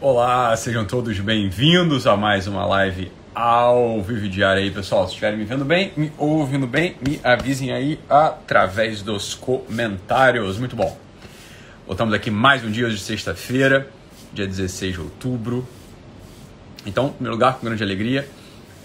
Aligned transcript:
Olá, 0.00 0.56
sejam 0.56 0.84
todos 0.84 1.18
bem-vindos 1.18 2.06
a 2.06 2.16
mais 2.16 2.46
uma 2.46 2.64
live 2.64 3.10
ao 3.34 4.00
vivo 4.00 4.28
diário 4.28 4.62
aí, 4.62 4.70
pessoal. 4.70 5.02
Se 5.02 5.08
estiverem 5.08 5.36
me 5.36 5.44
vendo 5.44 5.64
bem, 5.64 5.92
me 5.96 6.12
ouvindo 6.16 6.68
bem, 6.68 6.94
me 7.04 7.20
avisem 7.24 7.72
aí 7.72 7.98
através 8.08 9.02
dos 9.02 9.34
comentários. 9.34 10.56
Muito 10.56 10.76
bom. 10.76 10.96
Voltamos 11.84 12.14
aqui 12.14 12.30
mais 12.30 12.62
um 12.62 12.70
dia 12.70 12.88
de 12.88 12.96
sexta-feira, 12.96 13.88
dia 14.32 14.46
16 14.46 14.94
de 14.94 15.00
outubro. 15.00 15.66
Então, 16.86 17.06
em 17.06 17.12
primeiro 17.14 17.34
lugar, 17.34 17.58
com 17.58 17.66
grande 17.66 17.82
alegria, 17.82 18.28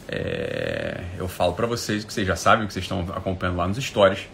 é... 0.08 1.00
eu 1.16 1.28
falo 1.28 1.54
para 1.54 1.68
vocês 1.68 2.04
que 2.04 2.12
vocês 2.12 2.26
já 2.26 2.36
sabem, 2.36 2.66
que 2.66 2.74
vocês 2.74 2.86
estão 2.86 3.02
acompanhando 3.16 3.58
lá 3.58 3.68
nos 3.68 3.78
stories, 3.78 4.28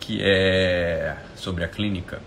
que 0.00 0.18
é 0.20 1.14
sobre 1.36 1.62
a 1.62 1.68
clínica. 1.68 2.20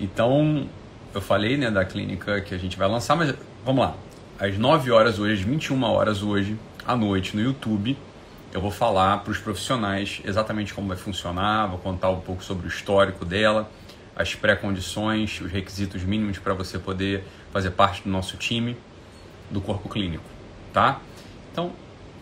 Então, 0.00 0.66
eu 1.14 1.20
falei 1.20 1.56
né, 1.56 1.70
da 1.70 1.84
clínica 1.84 2.40
que 2.40 2.54
a 2.54 2.58
gente 2.58 2.76
vai 2.76 2.88
lançar, 2.88 3.16
mas 3.16 3.34
vamos 3.64 3.84
lá. 3.84 3.94
Às 4.38 4.56
9 4.56 4.90
horas 4.90 5.18
hoje, 5.18 5.34
às 5.34 5.40
21 5.40 5.82
horas 5.82 6.22
hoje, 6.22 6.56
à 6.86 6.96
noite, 6.96 7.36
no 7.36 7.42
YouTube, 7.42 7.96
eu 8.52 8.60
vou 8.60 8.70
falar 8.70 9.18
para 9.18 9.30
os 9.30 9.38
profissionais 9.38 10.20
exatamente 10.24 10.72
como 10.72 10.88
vai 10.88 10.96
funcionar, 10.96 11.66
vou 11.66 11.78
contar 11.78 12.10
um 12.10 12.20
pouco 12.20 12.42
sobre 12.42 12.66
o 12.66 12.68
histórico 12.68 13.24
dela, 13.24 13.70
as 14.16 14.34
pré-condições, 14.34 15.40
os 15.40 15.50
requisitos 15.50 16.02
mínimos 16.02 16.38
para 16.38 16.54
você 16.54 16.78
poder 16.78 17.24
fazer 17.52 17.70
parte 17.70 18.02
do 18.02 18.10
nosso 18.10 18.36
time 18.36 18.76
do 19.50 19.60
corpo 19.60 19.88
clínico, 19.88 20.24
tá? 20.72 21.00
Então, 21.52 21.72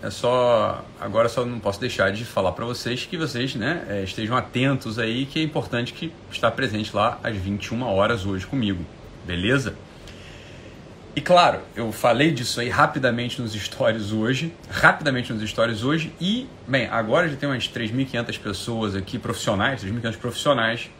é 0.02 0.10
só 0.10 0.84
agora 1.00 1.28
só 1.28 1.44
não 1.44 1.58
posso 1.58 1.80
deixar 1.80 2.12
de 2.12 2.24
falar 2.24 2.52
para 2.52 2.64
vocês 2.64 3.04
que 3.04 3.16
vocês 3.16 3.54
né, 3.54 3.84
é, 3.88 4.02
estejam 4.04 4.36
atentos 4.36 4.98
aí 4.98 5.26
que 5.26 5.40
é 5.40 5.42
importante 5.42 5.92
que 5.92 6.12
está 6.30 6.50
presente 6.50 6.94
lá 6.94 7.18
às 7.22 7.36
21 7.36 7.82
horas 7.82 8.24
hoje 8.24 8.46
comigo, 8.46 8.84
beleza? 9.26 9.74
E 11.16 11.20
claro, 11.20 11.62
eu 11.74 11.90
falei 11.90 12.30
disso 12.30 12.60
aí 12.60 12.68
rapidamente 12.68 13.42
nos 13.42 13.52
stories 13.52 14.12
hoje, 14.12 14.54
rapidamente 14.70 15.32
nos 15.32 15.50
stories 15.50 15.82
hoje 15.82 16.12
e, 16.20 16.46
bem, 16.66 16.86
agora 16.86 17.28
já 17.28 17.34
tem 17.34 17.48
umas 17.48 17.64
3.500 17.64 18.38
pessoas 18.38 18.94
aqui 18.94 19.18
profissionais, 19.18 19.82
3.500 19.82 20.16
profissionais 20.16 20.90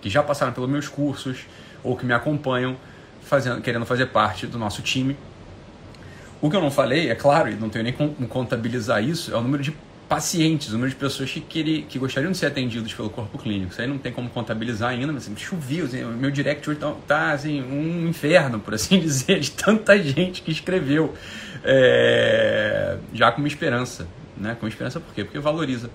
que 0.00 0.10
já 0.10 0.20
passaram 0.20 0.52
pelos 0.52 0.68
meus 0.68 0.88
cursos 0.88 1.46
ou 1.84 1.96
que 1.96 2.04
me 2.04 2.12
acompanham 2.12 2.76
fazendo, 3.22 3.60
querendo 3.62 3.86
fazer 3.86 4.06
parte 4.06 4.48
do 4.48 4.58
nosso 4.58 4.82
time 4.82 5.16
o 6.40 6.48
que 6.48 6.56
eu 6.56 6.60
não 6.60 6.70
falei, 6.70 7.10
é 7.10 7.14
claro, 7.14 7.50
e 7.50 7.54
não 7.54 7.68
tenho 7.68 7.84
nem 7.84 7.92
como 7.92 8.14
contabilizar 8.28 9.02
isso, 9.02 9.32
é 9.32 9.36
o 9.36 9.42
número 9.42 9.62
de 9.62 9.74
pacientes, 10.08 10.70
o 10.70 10.72
número 10.72 10.90
de 10.90 10.96
pessoas 10.96 11.30
que, 11.30 11.40
querer, 11.40 11.82
que 11.82 11.98
gostariam 11.98 12.32
de 12.32 12.38
ser 12.38 12.46
atendidos 12.46 12.94
pelo 12.94 13.10
corpo 13.10 13.36
clínico. 13.36 13.72
Isso 13.72 13.82
aí 13.82 13.86
não 13.86 13.98
tem 13.98 14.10
como 14.10 14.30
contabilizar 14.30 14.90
ainda, 14.90 15.12
mas 15.12 15.24
assim, 15.24 15.36
choveu, 15.36 15.84
assim, 15.84 16.02
meu 16.04 16.30
direct 16.30 16.68
hoje 16.68 16.78
tá, 16.78 16.94
tá, 17.06 17.32
assim, 17.32 17.60
um 17.62 18.08
inferno, 18.08 18.58
por 18.58 18.72
assim 18.72 18.98
dizer, 19.00 19.40
de 19.40 19.50
tanta 19.50 20.00
gente 20.02 20.40
que 20.40 20.50
escreveu. 20.50 21.14
É, 21.62 22.96
já 23.12 23.30
com 23.30 23.40
uma 23.40 23.48
esperança. 23.48 24.06
Né? 24.36 24.56
Com 24.58 24.66
esperança 24.66 24.98
por 24.98 25.12
quê? 25.12 25.24
Porque 25.24 25.38
valoriza. 25.38 25.90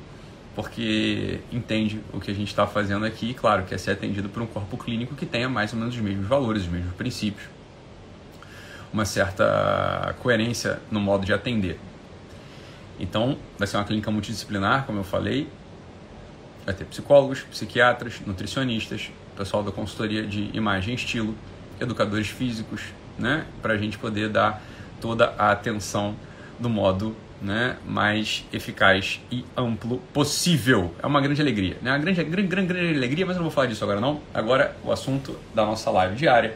Porque 0.53 1.39
entende 1.51 1.99
o 2.13 2.19
que 2.19 2.29
a 2.29 2.33
gente 2.33 2.49
está 2.49 2.67
fazendo 2.67 3.05
aqui, 3.05 3.31
e 3.31 3.33
claro, 3.33 3.63
quer 3.63 3.79
ser 3.79 3.91
atendido 3.91 4.29
por 4.29 4.43
um 4.43 4.45
corpo 4.45 4.77
clínico 4.77 5.15
que 5.15 5.25
tenha 5.25 5.49
mais 5.49 5.73
ou 5.73 5.79
menos 5.79 5.95
os 5.95 6.01
mesmos 6.01 6.27
valores, 6.27 6.63
os 6.63 6.69
mesmos 6.69 6.93
princípios 6.93 7.47
uma 8.93 9.05
certa 9.05 10.15
coerência 10.19 10.79
no 10.91 10.99
modo 10.99 11.25
de 11.25 11.33
atender. 11.33 11.79
Então, 12.99 13.37
vai 13.57 13.67
ser 13.67 13.77
uma 13.77 13.83
clínica 13.83 14.11
multidisciplinar, 14.11 14.85
como 14.85 14.99
eu 14.99 15.03
falei. 15.03 15.49
Vai 16.63 16.75
ter 16.75 16.85
psicólogos, 16.85 17.41
psiquiatras, 17.41 18.21
nutricionistas, 18.25 19.11
pessoal 19.35 19.63
da 19.63 19.71
consultoria 19.71 20.25
de 20.25 20.49
imagem 20.55 20.93
e 20.93 20.95
estilo, 20.95 21.35
educadores 21.81 22.27
físicos, 22.27 22.81
né? 23.17 23.45
Para 23.61 23.73
a 23.73 23.77
gente 23.77 23.97
poder 23.97 24.29
dar 24.29 24.61
toda 25.01 25.33
a 25.37 25.51
atenção 25.51 26.15
do 26.59 26.69
modo 26.69 27.15
né, 27.41 27.75
mais 27.85 28.45
eficaz 28.53 29.19
e 29.29 29.43
amplo 29.57 29.97
possível. 30.13 30.95
É 31.03 31.05
uma 31.05 31.19
grande 31.19 31.41
alegria. 31.41 31.77
Né? 31.81 31.91
Uma 31.91 31.97
grande, 31.99 32.23
grande, 32.23 32.47
grande, 32.47 32.67
grande 32.67 32.97
alegria, 32.97 33.25
mas 33.25 33.35
eu 33.35 33.41
não 33.41 33.49
vou 33.49 33.53
falar 33.53 33.67
disso 33.67 33.83
agora 33.83 33.99
não. 33.99 34.21
Agora, 34.33 34.77
o 34.81 34.91
assunto 34.91 35.37
da 35.53 35.65
nossa 35.65 35.91
live 35.91 36.15
diária. 36.15 36.55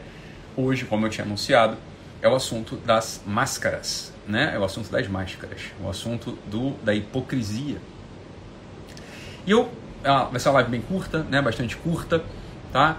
Hoje, 0.56 0.86
como 0.86 1.04
eu 1.04 1.10
tinha 1.10 1.26
anunciado, 1.26 1.76
é 2.20 2.28
o 2.28 2.34
assunto 2.34 2.76
das 2.76 3.22
máscaras, 3.26 4.12
né? 4.26 4.52
É 4.54 4.58
o 4.58 4.64
assunto 4.64 4.90
das 4.90 5.06
máscaras, 5.08 5.60
o 5.82 5.88
assunto 5.88 6.36
do, 6.46 6.70
da 6.82 6.94
hipocrisia. 6.94 7.78
E 9.46 9.50
eu, 9.50 9.70
ah, 10.04 10.24
vai 10.24 10.40
ser 10.40 10.48
uma 10.48 10.54
live 10.56 10.70
bem 10.70 10.80
curta, 10.80 11.22
né? 11.24 11.40
Bastante 11.40 11.76
curta, 11.76 12.22
tá? 12.72 12.98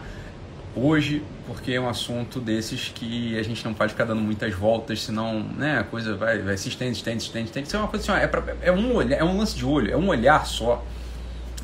Hoje, 0.75 1.23
porque 1.45 1.73
é 1.73 1.81
um 1.81 1.89
assunto 1.89 2.39
desses 2.39 2.89
que 2.93 3.37
a 3.37 3.43
gente 3.43 3.63
não 3.65 3.73
pode 3.73 3.91
ficar 3.91 4.05
dando 4.05 4.21
muitas 4.21 4.53
voltas, 4.53 5.03
senão, 5.03 5.43
né? 5.43 5.79
A 5.79 5.83
coisa 5.83 6.15
vai, 6.15 6.39
vai 6.39 6.57
se 6.57 6.69
estende, 6.69 6.97
estende, 6.97 7.23
estende, 7.23 7.45
estende. 7.47 7.67
Isso 7.67 7.75
é 7.75 7.79
uma 7.79 7.87
coisa 7.87 8.13
assim, 8.13 8.23
é, 8.23 8.27
pra, 8.27 8.55
é 8.61 8.71
um 8.71 8.95
olhar, 8.95 9.17
é 9.17 9.23
um 9.23 9.37
lance 9.37 9.55
de 9.55 9.65
olho, 9.65 9.91
é 9.91 9.97
um 9.97 10.07
olhar 10.07 10.45
só 10.45 10.83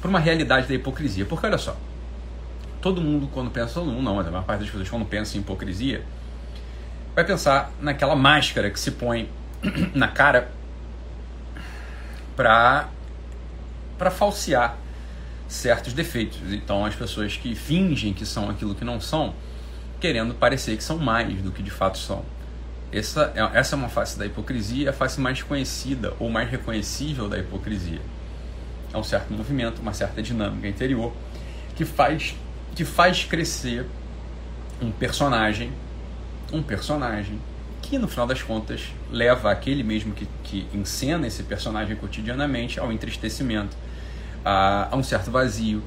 para 0.02 0.10
uma 0.10 0.20
realidade 0.20 0.68
da 0.68 0.74
hipocrisia. 0.74 1.26
Porque 1.26 1.46
olha 1.46 1.58
só, 1.58 1.78
todo 2.82 3.00
mundo 3.00 3.30
quando 3.32 3.50
pensa, 3.50 3.76
todo 3.76 3.86
mundo 3.86 4.04
não, 4.04 4.16
mas 4.16 4.28
a 4.28 4.32
maior 4.32 4.44
parte 4.44 4.62
das 4.62 4.70
pessoas 4.70 4.90
quando 4.90 5.06
pensa 5.06 5.38
em 5.38 5.40
hipocrisia 5.40 6.04
vai 7.16 7.24
pensar 7.24 7.72
naquela 7.80 8.16
máscara 8.16 8.70
que 8.70 8.80
se 8.80 8.92
põe 8.92 9.30
na 9.96 10.10
cara 10.10 10.52
para 12.36 12.90
para 13.98 14.12
falsear 14.12 14.78
certos 15.48 15.94
defeitos. 15.94 16.40
Então 16.52 16.86
as 16.86 16.94
pessoas 16.94 17.38
que 17.38 17.56
fingem 17.56 18.14
que 18.14 18.26
são 18.26 18.50
aquilo 18.50 18.76
que 18.76 18.84
não 18.84 19.00
são, 19.00 19.34
querendo 20.02 20.34
parecer 20.34 20.76
que 20.76 20.84
são 20.84 20.98
mais 20.98 21.42
do 21.42 21.52
que 21.52 21.64
de 21.64 21.72
fato 21.72 21.98
são. 21.98 22.26
Essa 22.92 23.32
é, 23.34 23.58
essa 23.58 23.76
é 23.76 23.78
uma 23.78 23.88
face 23.88 24.20
da 24.20 24.26
hipocrisia, 24.26 24.90
a 24.90 24.94
face 24.94 25.20
mais 25.22 25.42
conhecida 25.42 26.14
ou 26.20 26.30
mais 26.30 26.50
reconhecível 26.50 27.30
da 27.30 27.38
hipocrisia. 27.38 28.02
É 28.94 28.98
um 28.98 29.04
certo 29.04 29.34
movimento, 29.34 29.82
uma 29.82 29.94
certa 29.94 30.22
dinâmica 30.22 30.68
interior 30.68 31.14
que 31.76 31.86
faz 31.86 32.36
que 32.76 32.84
faz 32.84 33.24
crescer 33.24 33.86
um 34.82 34.92
personagem 34.92 35.72
um 36.52 36.62
personagem 36.62 37.40
que 37.82 37.98
no 38.00 38.08
final 38.08 38.26
das 38.26 38.42
contas 38.42 38.82
leva 39.12 39.52
aquele 39.52 39.84
mesmo 39.84 40.14
que, 40.14 40.28
que 40.44 40.68
encena 40.74 41.28
esse 41.28 41.44
personagem 41.44 41.96
cotidianamente 41.96 42.80
ao 42.80 42.92
entristecimento, 42.92 43.78
a, 44.44 44.90
a 44.92 44.96
um 44.96 45.04
certo 45.04 45.30
vazio, 45.30 45.84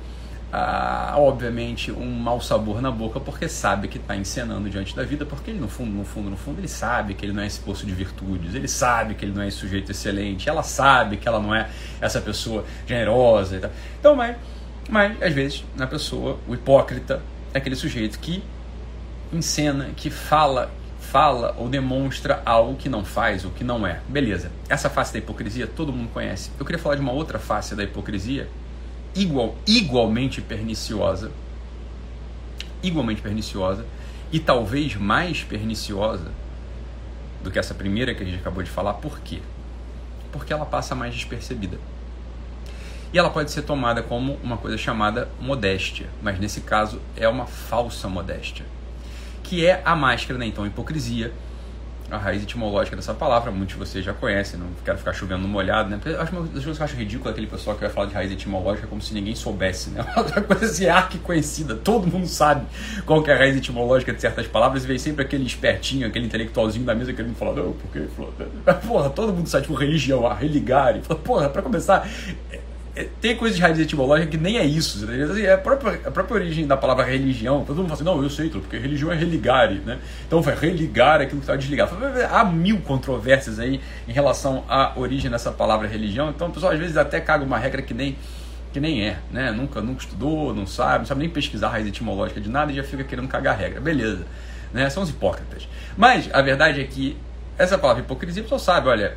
a, 0.53 1.15
obviamente 1.17 1.91
um 1.91 2.09
mau 2.09 2.41
sabor 2.41 2.81
na 2.81 2.91
boca 2.91 3.19
porque 3.19 3.49
sabe 3.49 3.89
que 3.89 3.99
está 3.99 4.17
encenando 4.17 4.71
diante 4.71 4.95
da 4.95 5.03
vida, 5.03 5.27
porque 5.27 5.51
ele 5.51 5.59
no 5.59 5.69
fundo, 5.69 5.91
no 5.91 6.05
fundo, 6.05 6.31
no 6.31 6.37
fundo 6.37 6.61
ele 6.61 6.69
sabe 6.69 7.15
que 7.15 7.27
ele 7.27 7.33
não 7.33 7.43
é 7.43 7.47
esse 7.47 7.61
poço 7.61 7.85
de 7.85 7.93
virtudes, 7.93 8.55
ele 8.55 8.69
sabe 8.69 9.15
que 9.15 9.25
ele 9.25 9.33
não 9.33 9.43
é 9.43 9.49
esse 9.49 9.57
sujeito 9.57 9.91
excelente, 9.91 10.49
ela 10.49 10.63
sabe 10.63 11.17
que 11.17 11.27
ela 11.27 11.41
não 11.41 11.55
é 11.55 11.69
essa 12.01 12.21
pessoa 12.21 12.65
generosa 12.87 13.57
e 13.57 13.61
tal. 13.61 13.71
Então, 13.99 14.15
mas, 14.15 14.37
mas 14.89 15.21
às 15.21 15.33
vezes 15.33 15.65
na 15.77 15.87
pessoa, 15.87 16.39
o 16.47 16.55
hipócrita 16.55 17.21
é 17.53 17.59
aquele 17.59 17.75
sujeito 17.75 18.21
que 18.21 18.43
encena, 19.33 19.91
que 19.97 20.11
fala, 20.11 20.71
fala 21.01 21.55
ou 21.59 21.69
demonstra 21.69 22.43
algo 22.45 22.77
que 22.77 22.89
não 22.89 23.05
faz, 23.05 23.45
ou 23.45 23.51
que 23.51 23.65
não 23.65 23.87
é. 23.87 24.01
Beleza. 24.09 24.51
Essa 24.69 24.89
face 24.89 25.13
da 25.13 25.19
hipocrisia 25.19 25.67
todo 25.67 25.93
mundo 25.93 26.11
conhece. 26.13 26.51
Eu 26.59 26.65
queria 26.65 26.81
falar 26.81 26.95
de 26.95 27.01
uma 27.01 27.13
outra 27.13 27.39
face 27.39 27.75
da 27.75 27.85
hipocrisia, 27.85 28.49
igual, 29.15 29.57
igualmente 29.67 30.41
perniciosa, 30.41 31.31
igualmente 32.83 33.21
perniciosa 33.21 33.85
e 34.33 34.39
talvez 34.39 34.95
mais 34.97 35.43
perniciosa 35.43 36.31
do 37.43 37.51
que 37.51 37.59
essa 37.59 37.75
primeira 37.75 38.15
que 38.15 38.23
a 38.23 38.27
gente 38.27 38.41
acabou 38.41 38.63
de 38.63 38.71
falar. 38.71 38.95
Por 38.95 39.21
quê? 39.21 39.41
Porque 40.33 40.53
ela 40.53 40.67
passa 40.67 40.95
mais 40.95 41.15
despercebida. 41.15 41.79
E 43.11 43.19
ela 43.19 43.31
pode 43.31 43.51
ser 43.51 43.63
tomada 43.63 44.03
como 44.03 44.39
uma 44.43 44.59
coisa 44.59 44.77
chamada 44.77 45.31
modéstia, 45.41 46.09
mas 46.23 46.39
nesse 46.39 46.61
caso 46.61 47.01
é 47.17 47.27
uma 47.27 47.47
falsa 47.47 48.07
modéstia 48.07 48.67
que 49.49 49.65
é 49.65 49.81
a 49.83 49.97
máscara, 49.97 50.39
né? 50.39 50.45
Então, 50.45 50.67
hipocrisia, 50.67 51.33
a 52.11 52.19
raiz 52.19 52.43
etimológica 52.43 52.95
dessa 52.95 53.15
palavra, 53.15 53.51
muitos 53.51 53.75
de 53.75 53.79
vocês 53.79 54.05
já 54.05 54.13
conhecem, 54.13 54.61
não 54.61 54.69
quero 54.85 54.99
ficar 54.99 55.15
chovendo 55.15 55.43
no 55.43 55.49
molhado, 55.49 55.89
né? 55.89 55.99
Porque 56.03 56.19
acho 56.19 56.33
uma 56.37 56.49
eu 56.55 56.85
acho 56.85 56.97
ridículo 56.97 57.31
aquele 57.31 57.47
pessoal 57.47 57.75
que 57.75 57.83
vai 57.83 57.91
falar 57.91 58.07
de 58.07 58.15
raiz 58.15 58.31
etimológica 58.31 58.87
como 58.87 59.01
se 59.01 59.15
ninguém 59.15 59.35
soubesse, 59.35 59.89
né? 59.89 60.05
Outra 60.17 60.43
coisa 60.43 60.67
assim, 60.67 60.85
é 60.85 60.91
arque 60.91 61.19
conhecida, 61.19 61.75
todo 61.75 62.07
mundo 62.07 62.27
sabe 62.27 62.67
qual 63.07 63.23
que 63.23 63.31
é 63.31 63.35
a 63.35 63.39
raiz 63.39 63.57
etimológica 63.57 64.13
de 64.13 64.21
certas 64.21 64.47
palavras 64.47 64.85
e 64.85 64.87
vem 64.87 64.99
sempre 64.99 65.25
aquele 65.25 65.45
espertinho, 65.45 66.07
aquele 66.07 66.27
intelectualzinho 66.27 66.85
da 66.85 66.95
mesa 66.95 67.13
querendo 67.15 67.35
falar, 67.35 67.55
não, 67.55 67.73
porque, 67.73 68.01
porra, 68.87 69.09
todo 69.09 69.33
mundo 69.33 69.49
sabe, 69.49 69.65
tipo, 69.65 69.79
religião, 69.79 70.27
a 70.27 70.35
religare, 70.35 71.01
porra, 71.25 71.49
pra 71.49 71.63
começar, 71.63 72.07
é, 72.97 73.07
tem 73.21 73.37
coisa 73.37 73.55
de 73.55 73.63
raiz 73.63 73.79
etimológica 73.79 74.31
que 74.31 74.37
nem 74.37 74.59
é 74.59 74.65
isso. 74.65 75.05
Assim, 75.05 75.43
é 75.43 75.53
a, 75.53 75.59
própria, 75.59 76.01
a 76.05 76.11
própria 76.11 76.37
origem 76.37 76.67
da 76.67 76.77
palavra 76.77 77.05
religião. 77.05 77.65
Todo 77.65 77.77
mundo 77.77 77.89
fala 77.89 77.95
assim, 77.95 78.05
não, 78.05 78.23
eu 78.23 78.31
sei, 78.31 78.49
porque 78.49 78.77
religião 78.77 79.13
é 79.13 79.15
religare, 79.15 79.81
né? 79.85 79.99
Então 80.27 80.43
vai 80.43 80.55
religar 80.55 81.21
aquilo 81.21 81.41
que 81.41 81.45
está 81.45 81.57
desligado. 81.57 81.97
Há 82.31 82.45
mil 82.45 82.81
controvérsias 82.81 83.59
aí 83.59 83.81
em 84.07 84.13
relação 84.13 84.65
à 84.69 84.93
origem 84.97 85.31
dessa 85.31 85.53
palavra 85.53 85.87
religião. 85.87 86.31
Então 86.31 86.51
pessoal 86.51 86.73
às 86.73 86.79
vezes 86.79 86.97
até 86.97 87.21
caga 87.21 87.45
uma 87.45 87.59
regra 87.59 87.83
que 87.83 87.95
nem, 87.95 88.17
que 88.73 88.81
nem 88.81 89.07
é, 89.07 89.19
né? 89.31 89.51
Nunca, 89.51 89.81
nunca 89.81 90.03
estudou, 90.03 90.55
não 90.55 90.67
sabe, 90.67 90.99
não 90.99 91.07
sabe 91.07 91.21
nem 91.21 91.31
pesquisar 91.31 91.69
a 91.69 91.71
raiz 91.71 91.87
etimológica 91.87 92.41
de 92.41 92.49
nada 92.49 92.73
e 92.73 92.75
já 92.75 92.83
fica 92.83 93.05
querendo 93.05 93.29
cagar 93.29 93.57
regra. 93.57 93.81
Beleza. 93.81 94.25
né? 94.73 94.89
São 94.91 95.03
os 95.03 95.11
hipócritas. 95.11 95.69
Mas 95.97 96.29
a 96.33 96.43
verdade 96.43 96.81
é 96.81 96.85
que 96.85 97.17
essa 97.57 97.77
palavra 97.77 98.03
hipocrisia, 98.03 98.41
o 98.41 98.45
pessoal 98.45 98.59
sabe, 98.59 98.89
olha, 98.89 99.17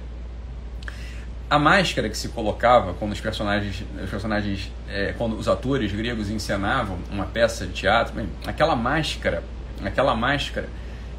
a 1.51 1.59
máscara 1.59 2.07
que 2.07 2.18
se 2.18 2.30
colocava 2.30 2.94
quando 2.94 3.12
os 3.12 3.19
personagens, 3.19 3.83
os 4.01 4.09
personagens 4.09 4.71
é, 4.88 5.13
quando 5.18 5.36
os 5.38 5.50
atores 5.50 5.92
gregos 5.92 6.30
encenavam 6.30 6.98
uma 7.12 7.25
peça 7.25 7.68
de 7.68 7.74
teatro, 7.74 8.13
bem, 8.15 8.30
aquela 8.48 8.74
máscara, 8.74 9.44
aquela 9.83 10.15
máscara 10.15 10.69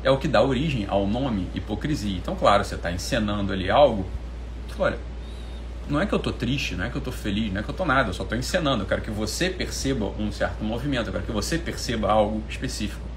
é 0.02 0.10
o 0.10 0.16
que 0.16 0.26
dá 0.26 0.42
origem 0.42 0.86
ao 0.88 1.06
nome 1.06 1.48
hipocrisia. 1.54 2.16
Então, 2.16 2.34
claro, 2.34 2.64
você 2.64 2.76
está 2.76 2.90
encenando 2.90 3.52
ali 3.52 3.70
algo, 3.70 4.06
olha, 4.78 4.96
não 5.86 6.00
é 6.00 6.06
que 6.06 6.14
eu 6.14 6.16
estou 6.16 6.32
triste, 6.32 6.74
não 6.76 6.86
é 6.86 6.88
que 6.88 6.96
eu 6.96 7.00
estou 7.00 7.12
feliz, 7.12 7.52
não 7.52 7.60
é 7.60 7.62
que 7.62 7.68
eu 7.68 7.72
estou 7.72 7.84
nada, 7.84 8.08
eu 8.08 8.14
só 8.14 8.22
estou 8.22 8.38
encenando. 8.38 8.84
Eu 8.84 8.86
quero 8.86 9.02
que 9.02 9.10
você 9.10 9.50
perceba 9.50 10.06
um 10.18 10.32
certo 10.32 10.64
movimento, 10.64 11.08
eu 11.08 11.12
quero 11.12 11.26
que 11.26 11.32
você 11.32 11.58
perceba 11.58 12.10
algo 12.10 12.42
específico 12.48 13.11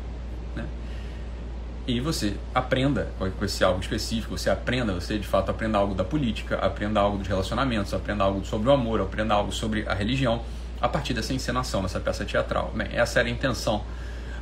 e 1.87 1.99
você 1.99 2.35
aprenda 2.53 3.07
com 3.19 3.45
esse 3.45 3.63
algo 3.63 3.79
específico, 3.79 4.35
você 4.37 4.49
aprenda, 4.49 4.93
você 4.93 5.19
de 5.19 5.27
fato 5.27 5.51
aprenda 5.51 5.77
algo 5.77 5.93
da 5.93 6.03
política, 6.03 6.57
aprenda 6.57 6.99
algo 6.99 7.17
dos 7.17 7.27
relacionamentos, 7.27 7.93
aprenda 7.93 8.23
algo 8.23 8.43
sobre 8.43 8.69
o 8.69 8.71
amor, 8.71 9.01
aprenda 9.01 9.35
algo 9.35 9.51
sobre 9.51 9.87
a 9.87 9.93
religião 9.93 10.41
a 10.81 10.89
partir 10.89 11.13
dessa 11.13 11.33
encenação, 11.33 11.83
dessa 11.83 11.99
peça 11.99 12.25
teatral. 12.25 12.71
Bem, 12.75 12.87
essa 12.91 13.19
era 13.19 13.27
a 13.27 13.31
intenção 13.31 13.83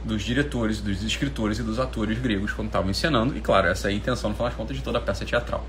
dos 0.05 0.23
diretores, 0.23 0.79
dos 0.79 1.03
escritores 1.03 1.59
e 1.59 1.63
dos 1.63 1.79
atores 1.79 2.17
gregos 2.19 2.51
quando 2.53 2.67
estavam 2.67 2.89
encenando, 2.89 3.37
e 3.37 3.41
claro, 3.41 3.67
essa 3.67 3.89
é 3.89 3.91
a 3.91 3.93
intenção, 3.93 4.29
no 4.29 4.35
final 4.35 4.49
das 4.49 4.57
contas, 4.57 4.77
de 4.77 4.83
toda 4.83 4.97
a 4.97 5.01
peça 5.01 5.25
teatral. 5.25 5.65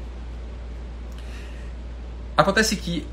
Acontece 2.37 2.77
que, 2.77 3.07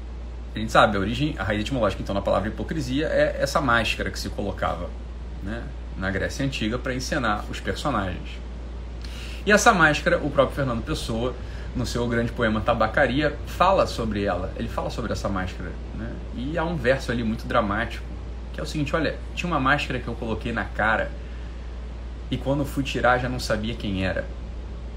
a 0.55 0.59
gente 0.59 0.71
sabe, 0.71 0.97
a 0.97 0.99
origem, 0.99 1.35
a 1.37 1.43
raiz 1.43 1.61
etimológica 1.61 2.01
então 2.01 2.13
na 2.13 2.21
palavra 2.21 2.49
hipocrisia 2.49 3.07
é 3.07 3.37
essa 3.39 3.61
máscara 3.61 4.09
que 4.09 4.19
se 4.19 4.29
colocava 4.29 4.89
né, 5.43 5.63
na 5.97 6.09
Grécia 6.09 6.45
Antiga 6.45 6.77
para 6.77 6.93
encenar 6.93 7.45
os 7.49 7.59
personagens. 7.59 8.40
E 9.43 9.51
essa 9.51 9.73
máscara, 9.73 10.17
o 10.17 10.29
próprio 10.29 10.55
Fernando 10.55 10.83
Pessoa, 10.83 11.33
no 11.75 11.85
seu 11.85 12.07
grande 12.07 12.31
poema 12.31 12.61
Tabacaria, 12.61 13.35
fala 13.47 13.87
sobre 13.87 14.23
ela. 14.23 14.53
Ele 14.55 14.67
fala 14.67 14.89
sobre 14.91 15.11
essa 15.13 15.27
máscara. 15.27 15.71
Né? 15.95 16.13
E 16.35 16.57
há 16.57 16.63
um 16.63 16.75
verso 16.75 17.11
ali 17.11 17.23
muito 17.23 17.47
dramático, 17.47 18.05
que 18.53 18.59
é 18.59 18.63
o 18.63 18.67
seguinte: 18.67 18.95
olha, 18.95 19.17
tinha 19.33 19.51
uma 19.51 19.59
máscara 19.59 19.99
que 19.99 20.07
eu 20.07 20.13
coloquei 20.13 20.51
na 20.51 20.65
cara 20.65 21.11
e 22.29 22.37
quando 22.37 22.63
fui 22.63 22.83
tirar 22.83 23.17
já 23.17 23.27
não 23.27 23.39
sabia 23.39 23.73
quem 23.73 24.05
era. 24.05 24.25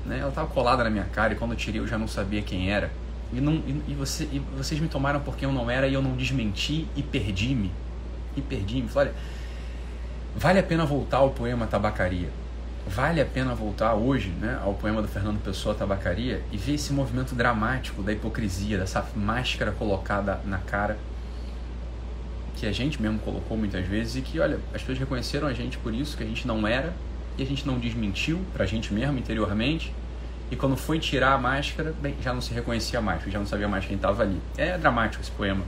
Né? 0.04 0.18
Ela 0.18 0.28
estava 0.28 0.46
colada 0.48 0.84
na 0.84 0.90
minha 0.90 1.04
cara 1.04 1.32
e 1.32 1.36
quando 1.36 1.52
eu 1.52 1.56
tirei 1.56 1.80
eu 1.80 1.86
já 1.86 1.96
não 1.96 2.06
sabia 2.06 2.42
quem 2.42 2.70
era. 2.70 2.90
E, 3.32 3.40
não, 3.40 3.54
e, 3.54 3.82
e, 3.88 3.94
você, 3.94 4.24
e 4.24 4.42
vocês 4.56 4.78
me 4.78 4.88
tomaram 4.88 5.20
porque 5.20 5.46
eu 5.46 5.52
não 5.52 5.70
era 5.70 5.88
e 5.88 5.94
eu 5.94 6.02
não 6.02 6.12
desmenti 6.12 6.86
e 6.94 7.02
perdi-me. 7.02 7.72
E 8.36 8.42
perdi-me. 8.42 8.90
Olha, 8.94 9.14
vale 10.36 10.58
a 10.58 10.62
pena 10.62 10.84
voltar 10.84 11.18
ao 11.18 11.30
poema 11.30 11.66
Tabacaria 11.66 12.43
vale 12.86 13.20
a 13.20 13.24
pena 13.24 13.54
voltar 13.54 13.94
hoje 13.94 14.28
né, 14.28 14.58
ao 14.62 14.74
poema 14.74 15.00
do 15.00 15.08
Fernando 15.08 15.42
Pessoa 15.42 15.74
Tabacaria 15.74 16.42
e 16.52 16.56
ver 16.56 16.74
esse 16.74 16.92
movimento 16.92 17.34
dramático 17.34 18.02
da 18.02 18.12
hipocrisia, 18.12 18.78
dessa 18.78 19.04
máscara 19.16 19.72
colocada 19.72 20.40
na 20.44 20.58
cara 20.58 20.98
que 22.56 22.66
a 22.66 22.72
gente 22.72 23.00
mesmo 23.02 23.18
colocou 23.18 23.56
muitas 23.56 23.84
vezes 23.86 24.16
e 24.16 24.20
que, 24.20 24.38
olha, 24.38 24.58
as 24.72 24.80
pessoas 24.80 24.98
reconheceram 24.98 25.48
a 25.48 25.52
gente 25.52 25.76
por 25.78 25.92
isso, 25.92 26.16
que 26.16 26.22
a 26.22 26.26
gente 26.26 26.46
não 26.46 26.66
era 26.66 26.92
e 27.36 27.42
a 27.42 27.46
gente 27.46 27.66
não 27.66 27.78
desmentiu 27.78 28.40
pra 28.52 28.64
gente 28.64 28.94
mesmo 28.94 29.18
interiormente 29.18 29.92
e 30.50 30.56
quando 30.56 30.76
foi 30.76 30.98
tirar 30.98 31.32
a 31.32 31.38
máscara, 31.38 31.94
bem, 32.00 32.14
já 32.22 32.32
não 32.32 32.40
se 32.40 32.52
reconhecia 32.52 33.00
mais, 33.00 33.22
já 33.24 33.38
não 33.38 33.46
sabia 33.46 33.66
mais 33.66 33.84
quem 33.86 33.96
estava 33.96 34.22
ali. 34.22 34.40
É 34.56 34.76
dramático 34.76 35.22
esse 35.22 35.30
poema. 35.30 35.64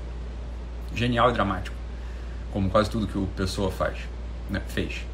Genial 0.95 1.31
e 1.31 1.33
dramático. 1.33 1.77
Como 2.53 2.71
quase 2.71 2.91
tudo 2.91 3.07
que 3.07 3.19
o 3.19 3.27
Pessoa 3.37 3.71
faz, 3.71 3.99
né, 4.51 4.62
fez. 4.69 5.05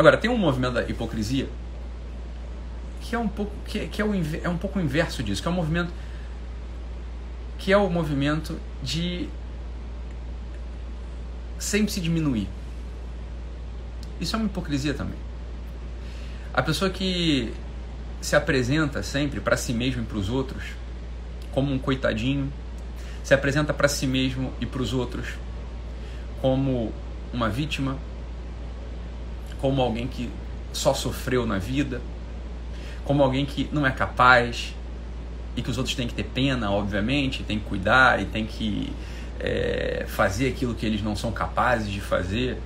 Agora, 0.00 0.16
tem 0.16 0.30
um 0.30 0.38
movimento 0.38 0.72
da 0.72 0.82
hipocrisia 0.84 1.46
que 3.02 3.14
é 3.14 3.18
um 3.18 3.28
pouco, 3.28 3.52
que, 3.66 3.86
que 3.86 4.00
é, 4.00 4.04
o, 4.04 4.12
é 4.42 4.48
um 4.48 4.56
pouco 4.56 4.80
inverso 4.80 5.22
disso, 5.22 5.42
que 5.42 5.48
é 5.48 5.50
um 5.50 5.54
movimento 5.54 5.92
que 7.58 7.70
é 7.70 7.76
o 7.76 7.90
movimento 7.90 8.58
de 8.82 9.28
sempre 11.58 11.92
se 11.92 12.00
diminuir. 12.00 12.48
Isso 14.18 14.34
é 14.34 14.38
uma 14.38 14.46
hipocrisia 14.46 14.94
também. 14.94 15.18
A 16.54 16.62
pessoa 16.62 16.90
que 16.90 17.52
se 18.22 18.34
apresenta 18.34 19.02
sempre 19.02 19.38
para 19.38 19.58
si 19.58 19.74
mesmo 19.74 20.00
e 20.00 20.06
para 20.06 20.16
os 20.16 20.30
outros 20.30 20.64
como 21.52 21.70
um 21.70 21.78
coitadinho, 21.78 22.50
se 23.22 23.34
apresenta 23.34 23.74
para 23.74 23.86
si 23.86 24.06
mesmo 24.06 24.50
e 24.62 24.64
para 24.64 24.80
os 24.80 24.94
outros 24.94 25.34
como 26.40 26.90
uma 27.34 27.50
vítima, 27.50 27.98
como 29.60 29.80
alguém 29.82 30.06
que 30.06 30.30
só 30.72 30.94
sofreu 30.94 31.46
na 31.46 31.58
vida, 31.58 32.00
como 33.04 33.22
alguém 33.22 33.44
que 33.44 33.68
não 33.72 33.86
é 33.86 33.90
capaz 33.90 34.74
e 35.56 35.62
que 35.62 35.70
os 35.70 35.78
outros 35.78 35.94
têm 35.94 36.06
que 36.06 36.14
ter 36.14 36.24
pena, 36.24 36.70
obviamente, 36.70 37.42
tem 37.42 37.58
que 37.58 37.64
cuidar 37.64 38.20
e 38.20 38.24
tem 38.24 38.46
que 38.46 38.92
é, 39.38 40.04
fazer 40.08 40.48
aquilo 40.48 40.74
que 40.74 40.86
eles 40.86 41.02
não 41.02 41.16
são 41.16 41.32
capazes 41.32 41.90
de 41.90 42.00
fazer. 42.00 42.56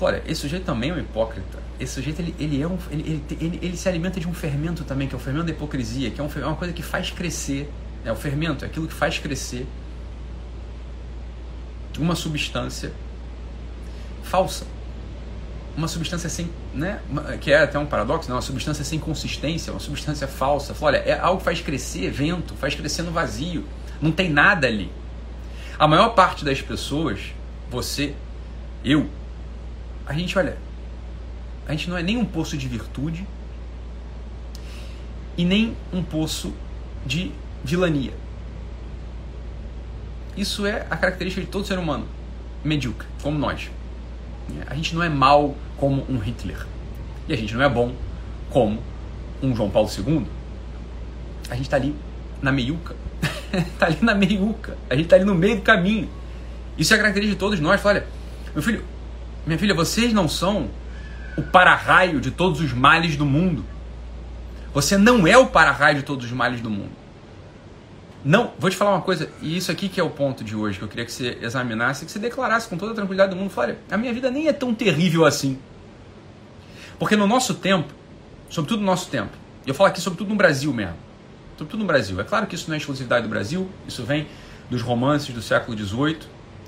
Olha, 0.00 0.22
esse 0.26 0.40
sujeito 0.42 0.64
também 0.64 0.90
é 0.90 0.94
um 0.94 0.98
hipócrita. 0.98 1.58
Esse 1.78 1.94
sujeito 1.94 2.20
ele, 2.20 2.34
ele, 2.38 2.60
é 2.60 2.66
um, 2.66 2.78
ele, 2.90 3.22
ele, 3.40 3.58
ele, 3.62 3.76
se 3.76 3.88
alimenta 3.88 4.18
de 4.18 4.28
um 4.28 4.34
fermento 4.34 4.84
também, 4.84 5.08
que 5.08 5.14
é 5.14 5.16
o 5.16 5.20
fermento 5.20 5.46
da 5.46 5.52
hipocrisia, 5.52 6.10
que 6.10 6.20
é, 6.20 6.24
um, 6.24 6.28
é 6.28 6.46
uma 6.46 6.56
coisa 6.56 6.72
que 6.72 6.82
faz 6.82 7.10
crescer. 7.10 7.70
É 8.04 8.12
o 8.12 8.16
fermento, 8.16 8.64
é 8.64 8.68
aquilo 8.68 8.86
que 8.86 8.94
faz 8.94 9.18
crescer 9.18 9.66
uma 11.98 12.14
substância 12.14 12.92
falsa 14.22 14.66
uma 15.76 15.88
substância 15.88 16.28
sem, 16.28 16.50
né, 16.72 17.00
que 17.40 17.52
é 17.52 17.62
até 17.62 17.78
um 17.78 17.84
paradoxo, 17.84 18.28
né, 18.28 18.34
uma 18.34 18.42
substância 18.42 18.82
sem 18.82 18.98
consistência, 18.98 19.72
uma 19.72 19.80
substância 19.80 20.26
falsa. 20.26 20.74
Olha, 20.80 20.96
é 20.98 21.18
algo 21.18 21.38
que 21.38 21.44
faz 21.44 21.60
crescer 21.60 22.10
vento, 22.10 22.54
faz 22.54 22.74
crescer 22.74 23.02
no 23.02 23.10
vazio, 23.10 23.64
não 24.00 24.10
tem 24.10 24.30
nada 24.30 24.66
ali. 24.66 24.90
A 25.78 25.86
maior 25.86 26.10
parte 26.10 26.44
das 26.44 26.62
pessoas, 26.62 27.20
você, 27.70 28.14
eu, 28.82 29.10
a 30.06 30.14
gente, 30.14 30.38
olha, 30.38 30.56
a 31.68 31.72
gente 31.72 31.90
não 31.90 31.98
é 31.98 32.02
nem 32.02 32.16
um 32.16 32.24
poço 32.24 32.56
de 32.56 32.66
virtude 32.66 33.26
e 35.36 35.44
nem 35.44 35.76
um 35.92 36.02
poço 36.02 36.54
de 37.04 37.32
vilania. 37.62 38.14
Isso 40.34 40.64
é 40.64 40.86
a 40.88 40.96
característica 40.96 41.44
de 41.44 41.50
todo 41.50 41.66
ser 41.66 41.78
humano, 41.78 42.06
medíocre, 42.64 43.06
como 43.22 43.38
nós. 43.38 43.70
A 44.66 44.74
gente 44.74 44.94
não 44.94 45.02
é 45.02 45.08
mal 45.08 45.56
como 45.76 46.04
um 46.08 46.18
Hitler. 46.18 46.66
E 47.28 47.32
a 47.32 47.36
gente 47.36 47.54
não 47.54 47.62
é 47.62 47.68
bom 47.68 47.92
como 48.50 48.80
um 49.42 49.54
João 49.54 49.70
Paulo 49.70 49.88
II. 49.88 50.26
A 51.50 51.54
gente 51.54 51.64
está 51.64 51.76
ali 51.76 51.94
na 52.40 52.52
meiuca. 52.52 52.94
está 53.52 53.86
ali 53.86 53.98
na 54.00 54.14
meiuca. 54.14 54.76
A 54.88 54.94
gente 54.94 55.04
está 55.04 55.16
ali 55.16 55.24
no 55.24 55.34
meio 55.34 55.56
do 55.56 55.62
caminho. 55.62 56.08
Isso 56.78 56.92
é 56.92 56.96
a 56.96 56.98
característica 56.98 57.36
de 57.36 57.40
todos 57.40 57.60
nós. 57.60 57.84
Olha, 57.84 58.06
meu 58.52 58.62
filho, 58.62 58.84
minha 59.46 59.58
filha, 59.58 59.74
vocês 59.74 60.12
não 60.12 60.28
são 60.28 60.68
o 61.36 61.42
para-raio 61.42 62.20
de 62.20 62.30
todos 62.30 62.60
os 62.60 62.72
males 62.72 63.16
do 63.16 63.24
mundo. 63.24 63.64
Você 64.74 64.96
não 64.96 65.26
é 65.26 65.36
o 65.38 65.46
para-raio 65.46 65.96
de 65.96 66.02
todos 66.02 66.26
os 66.26 66.32
males 66.32 66.60
do 66.60 66.70
mundo. 66.70 66.90
Não, 68.26 68.50
vou 68.58 68.68
te 68.68 68.76
falar 68.76 68.90
uma 68.90 69.02
coisa, 69.02 69.30
e 69.40 69.56
isso 69.56 69.70
aqui 69.70 69.88
que 69.88 70.00
é 70.00 70.02
o 70.02 70.10
ponto 70.10 70.42
de 70.42 70.56
hoje, 70.56 70.78
que 70.78 70.84
eu 70.84 70.88
queria 70.88 71.04
que 71.04 71.12
você 71.12 71.38
examinasse, 71.40 72.04
que 72.04 72.10
você 72.10 72.18
declarasse 72.18 72.68
com 72.68 72.76
toda 72.76 72.90
a 72.90 72.94
tranquilidade 72.96 73.30
do 73.30 73.36
mundo, 73.36 73.52
olha, 73.56 73.78
a 73.88 73.96
minha 73.96 74.12
vida 74.12 74.28
nem 74.32 74.48
é 74.48 74.52
tão 74.52 74.74
terrível 74.74 75.24
assim. 75.24 75.56
Porque 76.98 77.14
no 77.14 77.24
nosso 77.28 77.54
tempo, 77.54 77.94
sobretudo 78.50 78.80
no 78.80 78.86
nosso 78.86 79.08
tempo, 79.10 79.30
e 79.64 79.68
eu 79.68 79.74
falo 79.76 79.90
aqui 79.90 80.00
sobretudo 80.00 80.30
no 80.30 80.34
Brasil 80.34 80.72
mesmo, 80.72 80.96
sobretudo 81.56 81.78
no 81.78 81.86
Brasil, 81.86 82.20
é 82.20 82.24
claro 82.24 82.48
que 82.48 82.56
isso 82.56 82.66
não 82.66 82.74
é 82.74 82.78
exclusividade 82.78 83.22
do 83.22 83.28
Brasil, 83.28 83.70
isso 83.86 84.02
vem 84.02 84.26
dos 84.68 84.82
romances 84.82 85.32
do 85.32 85.40
século 85.40 85.78
XVIII, 85.78 86.18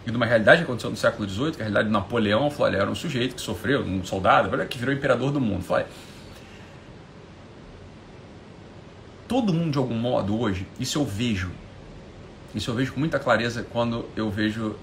e 0.06 0.12
de 0.12 0.16
uma 0.16 0.26
realidade 0.26 0.58
que 0.58 0.62
aconteceu 0.62 0.90
no 0.90 0.96
século 0.96 1.28
XVIII, 1.28 1.50
que 1.50 1.56
é 1.56 1.62
a 1.62 1.64
realidade 1.64 1.88
de 1.88 1.92
Napoleão, 1.92 2.48
falou, 2.52 2.68
olha, 2.68 2.76
era 2.76 2.88
um 2.88 2.94
sujeito 2.94 3.34
que 3.34 3.40
sofreu, 3.40 3.82
um 3.82 4.04
soldado, 4.04 4.64
que 4.66 4.78
virou 4.78 4.94
imperador 4.94 5.32
do 5.32 5.40
mundo. 5.40 5.64
Falei, 5.64 5.86
todo 9.28 9.52
mundo 9.52 9.72
de 9.72 9.78
algum 9.78 9.94
modo 9.94 10.40
hoje, 10.40 10.66
isso 10.80 10.98
eu 10.98 11.04
vejo, 11.04 11.50
isso 12.54 12.70
eu 12.70 12.74
vejo 12.74 12.94
com 12.94 12.98
muita 12.98 13.18
clareza 13.18 13.62
quando 13.62 14.06
eu 14.16 14.30
vejo, 14.30 14.74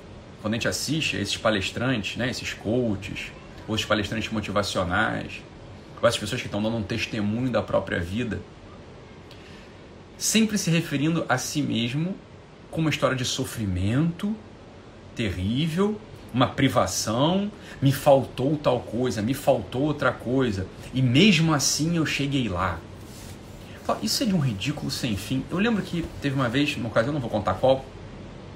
quando 0.41 0.53
a 0.53 0.57
gente 0.57 0.67
assiste 0.67 1.17
a 1.17 1.19
esses 1.19 1.35
palestrantes, 1.35 2.15
né, 2.15 2.29
esses 2.29 2.53
coaches, 2.53 3.31
ou 3.67 3.73
esses 3.73 3.87
palestrantes 3.87 4.31
motivacionais, 4.31 5.41
ou 5.99 6.07
essas 6.07 6.19
pessoas 6.19 6.41
que 6.41 6.47
estão 6.47 6.61
dando 6.61 6.77
um 6.77 6.83
testemunho 6.83 7.49
da 7.49 7.63
própria 7.63 7.99
vida, 7.99 8.39
sempre 10.17 10.57
se 10.57 10.69
referindo 10.69 11.25
a 11.27 11.37
si 11.37 11.61
mesmo 11.61 12.15
com 12.69 12.81
uma 12.81 12.89
história 12.89 13.15
de 13.15 13.25
sofrimento 13.25 14.35
terrível, 15.15 15.99
uma 16.33 16.47
privação, 16.47 17.49
me 17.81 17.91
faltou 17.91 18.57
tal 18.57 18.81
coisa, 18.81 19.21
me 19.21 19.33
faltou 19.33 19.83
outra 19.83 20.11
coisa, 20.11 20.67
e 20.93 21.01
mesmo 21.01 21.53
assim 21.53 21.97
eu 21.97 22.05
cheguei 22.05 22.47
lá. 22.49 22.79
Isso 24.01 24.23
é 24.23 24.25
de 24.25 24.33
um 24.33 24.39
ridículo 24.39 24.89
sem 24.89 25.15
fim. 25.15 25.45
Eu 25.49 25.57
lembro 25.57 25.83
que 25.83 26.05
teve 26.21 26.35
uma 26.35 26.49
vez, 26.49 26.75
uma 26.75 26.87
ocasião, 26.87 27.13
não 27.13 27.21
vou 27.21 27.29
contar 27.29 27.53
qual, 27.55 27.85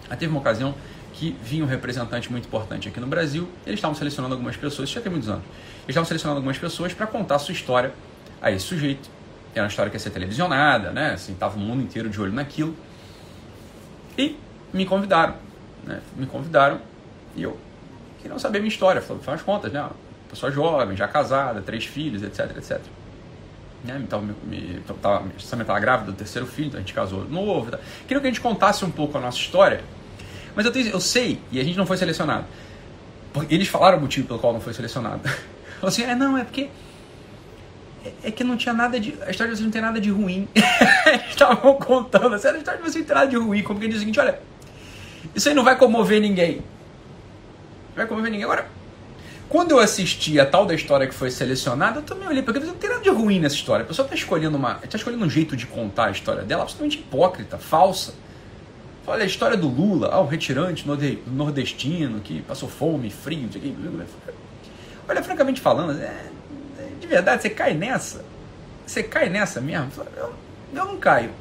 mas 0.07 0.17
teve 0.17 0.31
uma 0.31 0.39
ocasião 0.39 0.73
que 1.13 1.35
vinha 1.43 1.63
um 1.63 1.67
representante 1.67 2.31
muito 2.31 2.47
importante 2.47 2.87
aqui 2.87 2.99
no 2.99 3.07
Brasil, 3.07 3.47
eles 3.65 3.77
estavam 3.77 3.95
selecionando 3.95 4.33
algumas 4.33 4.55
pessoas, 4.55 4.87
isso 4.87 4.95
já 4.95 5.01
tem 5.01 5.11
muitos 5.11 5.27
anos, 5.27 5.43
eles 5.43 5.89
estavam 5.89 6.05
selecionando 6.05 6.37
algumas 6.37 6.57
pessoas 6.57 6.93
para 6.93 7.05
contar 7.05 7.35
a 7.35 7.39
sua 7.39 7.51
história 7.51 7.93
a 8.41 8.51
esse 8.51 8.65
sujeito. 8.65 9.09
Era 9.53 9.63
uma 9.63 9.67
história 9.67 9.89
que 9.89 9.95
ia 9.95 9.99
ser 9.99 10.11
televisionada, 10.11 10.91
né? 10.91 11.13
Assim, 11.13 11.33
tava 11.33 11.57
o 11.57 11.59
mundo 11.59 11.81
inteiro 11.81 12.09
de 12.09 12.21
olho 12.21 12.31
naquilo. 12.31 12.75
E 14.17 14.37
me 14.71 14.85
convidaram, 14.85 15.35
né? 15.83 15.99
Me 16.15 16.25
convidaram 16.25 16.79
e 17.35 17.43
eu 17.43 17.57
queria 18.21 18.37
saber 18.37 18.59
minha 18.59 18.69
história. 18.69 19.01
Falei, 19.01 19.23
faz 19.23 19.41
contas, 19.41 19.71
né? 19.71 19.89
Pessoa 20.29 20.51
jovem, 20.51 20.95
já 20.95 21.07
casada, 21.07 21.61
três 21.61 21.85
filhos, 21.85 22.21
etc, 22.21 22.55
etc. 22.55 22.79
Né? 23.83 24.01
Então, 24.03 24.21
me, 24.21 24.35
me, 24.43 24.79
tava, 25.01 25.19
também 25.19 25.61
estava 25.61 25.79
grávida 25.79 26.11
do 26.11 26.17
terceiro 26.17 26.47
filho, 26.47 26.67
então 26.67 26.77
a 26.77 26.81
gente 26.81 26.93
casou 26.93 27.25
novo. 27.25 27.71
Tá? 27.71 27.79
Queria 28.07 28.19
que 28.21 28.27
a 28.27 28.29
gente 28.29 28.41
contasse 28.41 28.83
um 28.83 28.91
pouco 28.91 29.17
a 29.17 29.21
nossa 29.21 29.37
história, 29.37 29.81
mas 30.55 30.65
eu, 30.65 30.71
tenho, 30.71 30.89
eu 30.89 30.99
sei, 30.99 31.39
e 31.51 31.59
a 31.59 31.63
gente 31.63 31.77
não 31.77 31.85
foi 31.85 31.97
selecionado. 31.97 32.45
Eles 33.49 33.67
falaram 33.67 33.97
o 33.97 34.01
motivo 34.01 34.27
pelo 34.27 34.39
qual 34.39 34.53
não 34.53 34.59
foi 34.59 34.73
selecionado. 34.73 35.21
Falaram 35.79 35.87
assim, 35.87 36.03
é, 36.03 36.13
não, 36.13 36.37
é 36.37 36.43
porque 36.43 36.69
é, 38.03 38.27
é 38.27 38.31
que 38.31 38.43
não 38.43 38.57
tinha 38.57 38.73
nada 38.73 38.99
de. 38.99 39.15
A 39.25 39.29
história 39.29 39.53
de 39.53 39.59
você 39.59 39.63
não 39.63 39.71
tem 39.71 39.81
nada 39.81 40.01
de 40.01 40.09
ruim. 40.09 40.47
Estavam 41.29 41.75
contando, 41.75 42.35
assim, 42.35 42.47
a 42.47 42.57
história 42.57 42.81
de 42.81 42.89
você 42.89 42.99
não 42.99 43.05
tem 43.05 43.15
nada 43.15 43.27
de 43.27 43.37
ruim. 43.37 43.63
Como 43.63 43.79
que 43.79 43.87
diz 43.87 43.97
o 43.97 43.99
seguinte: 43.99 44.19
olha, 44.19 44.39
isso 45.33 45.47
aí 45.47 45.55
não 45.55 45.63
vai 45.63 45.77
comover 45.77 46.19
ninguém. 46.19 46.57
Não 46.57 47.95
vai 47.95 48.07
comover 48.07 48.31
ninguém. 48.31 48.45
Agora, 48.45 48.67
quando 49.49 49.71
eu 49.71 49.79
assisti 49.79 50.39
a 50.39 50.45
tal 50.45 50.63
da 50.63 50.75
história 50.75 51.07
que 51.07 51.13
foi 51.13 51.31
selecionada, 51.31 51.99
eu 51.99 52.03
também 52.03 52.27
olhei, 52.27 52.43
porque 52.43 52.59
não 52.59 52.75
tem 52.75 52.87
nada 52.87 53.01
de 53.01 53.09
ruim 53.09 53.39
nessa 53.39 53.55
história. 53.55 53.83
A 53.83 53.87
pessoa 53.87 54.05
está 54.05 54.15
escolhendo, 54.15 54.55
uma, 54.55 54.75
tá 54.75 54.95
escolhendo 54.95 55.25
um 55.25 55.29
jeito 55.29 55.57
de 55.57 55.65
contar 55.65 56.05
a 56.05 56.11
história 56.11 56.43
dela 56.43 56.61
absolutamente 56.61 56.99
hipócrita, 56.99 57.57
falsa. 57.57 58.13
Olha 59.07 59.23
a 59.23 59.25
história 59.25 59.57
do 59.57 59.67
Lula, 59.67 60.09
ah, 60.13 60.23
retirante 60.23 60.87
nordestino 61.25 62.19
que 62.19 62.43
passou 62.43 62.69
fome, 62.69 63.09
frio, 63.09 63.49
Olha, 65.07 65.23
francamente 65.23 65.59
falando, 65.59 65.99
é, 65.99 66.25
de 67.01 67.07
verdade, 67.07 67.41
você 67.41 67.49
cai 67.49 67.73
nessa? 67.73 68.23
Você 68.85 69.01
cai 69.01 69.29
nessa 69.29 69.59
mesmo? 69.59 69.89
Eu, 70.15 70.31
eu 70.75 70.85
não 70.85 70.97
caio. 70.97 71.31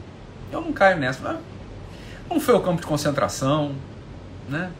Eu 0.50 0.62
não 0.62 0.72
caio 0.72 0.96
nessa. 0.96 1.38
Não 2.30 2.40
foi 2.40 2.54
o 2.54 2.60
campo 2.60 2.80
de 2.80 2.86
concentração, 2.86 3.74
né? 4.48 4.70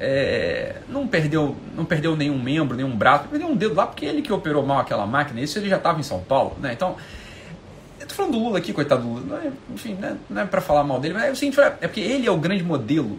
É, 0.00 0.76
não 0.88 1.06
perdeu 1.06 1.56
não 1.76 1.84
perdeu 1.84 2.16
nenhum 2.16 2.40
membro, 2.40 2.76
nenhum 2.76 2.96
braço, 2.96 3.28
perdeu 3.28 3.48
um 3.48 3.56
dedo 3.56 3.74
lá 3.74 3.86
porque 3.86 4.04
ele 4.04 4.20
que 4.20 4.32
operou 4.32 4.64
mal 4.64 4.80
aquela 4.80 5.06
máquina, 5.06 5.40
isso 5.40 5.58
ele 5.58 5.68
já 5.68 5.76
estava 5.76 6.00
em 6.00 6.02
São 6.02 6.20
Paulo, 6.20 6.56
né? 6.60 6.72
Então, 6.72 6.96
eu 8.00 8.06
tô 8.06 8.14
falando 8.14 8.32
do 8.32 8.38
Lula 8.38 8.58
aqui, 8.58 8.72
coitado 8.72 9.02
do 9.02 9.08
Lula, 9.08 9.42
é, 9.44 9.52
enfim, 9.72 9.94
né? 9.94 10.16
não 10.28 10.42
é 10.42 10.44
para 10.44 10.60
falar 10.60 10.82
mal 10.82 10.98
dele, 10.98 11.14
mas 11.14 11.24
é 11.24 11.30
o 11.30 11.36
seguinte, 11.36 11.60
é 11.60 11.70
porque 11.70 12.00
ele 12.00 12.26
é 12.26 12.30
o 12.30 12.36
grande 12.36 12.64
modelo 12.64 13.18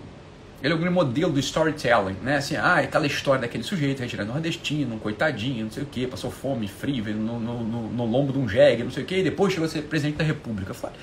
ele 0.63 0.73
é 0.73 0.77
o 0.77 0.91
modelo 0.93 1.33
do 1.33 1.41
storytelling, 1.41 2.15
né? 2.23 2.37
Assim, 2.37 2.55
ah, 2.55 2.75
aquela 2.75 3.05
história 3.05 3.41
daquele 3.41 3.65
sujeito 3.65 3.99
retirando 3.99 4.31
nordestino, 4.31 4.95
um 4.95 4.99
coitadinho, 4.99 5.65
não 5.65 5.71
sei 5.71 5.83
o 5.83 5.85
que, 5.85 6.07
passou 6.07 6.31
fome, 6.31 6.69
frio, 6.69 7.03
no, 7.13 7.37
no, 7.37 7.63
no, 7.65 7.89
no, 7.89 8.05
lombo 8.05 8.31
de 8.31 8.39
um 8.39 8.47
jegue, 8.47 8.81
não 8.81 8.89
sei 8.89 9.03
o 9.03 9.05
que, 9.05 9.17
e 9.17 9.23
depois 9.23 9.51
chegou 9.51 9.67
a 9.67 9.69
ser 9.69 9.81
presidente 9.81 10.15
da 10.15 10.23
república. 10.23 10.73
Falo, 10.73 10.93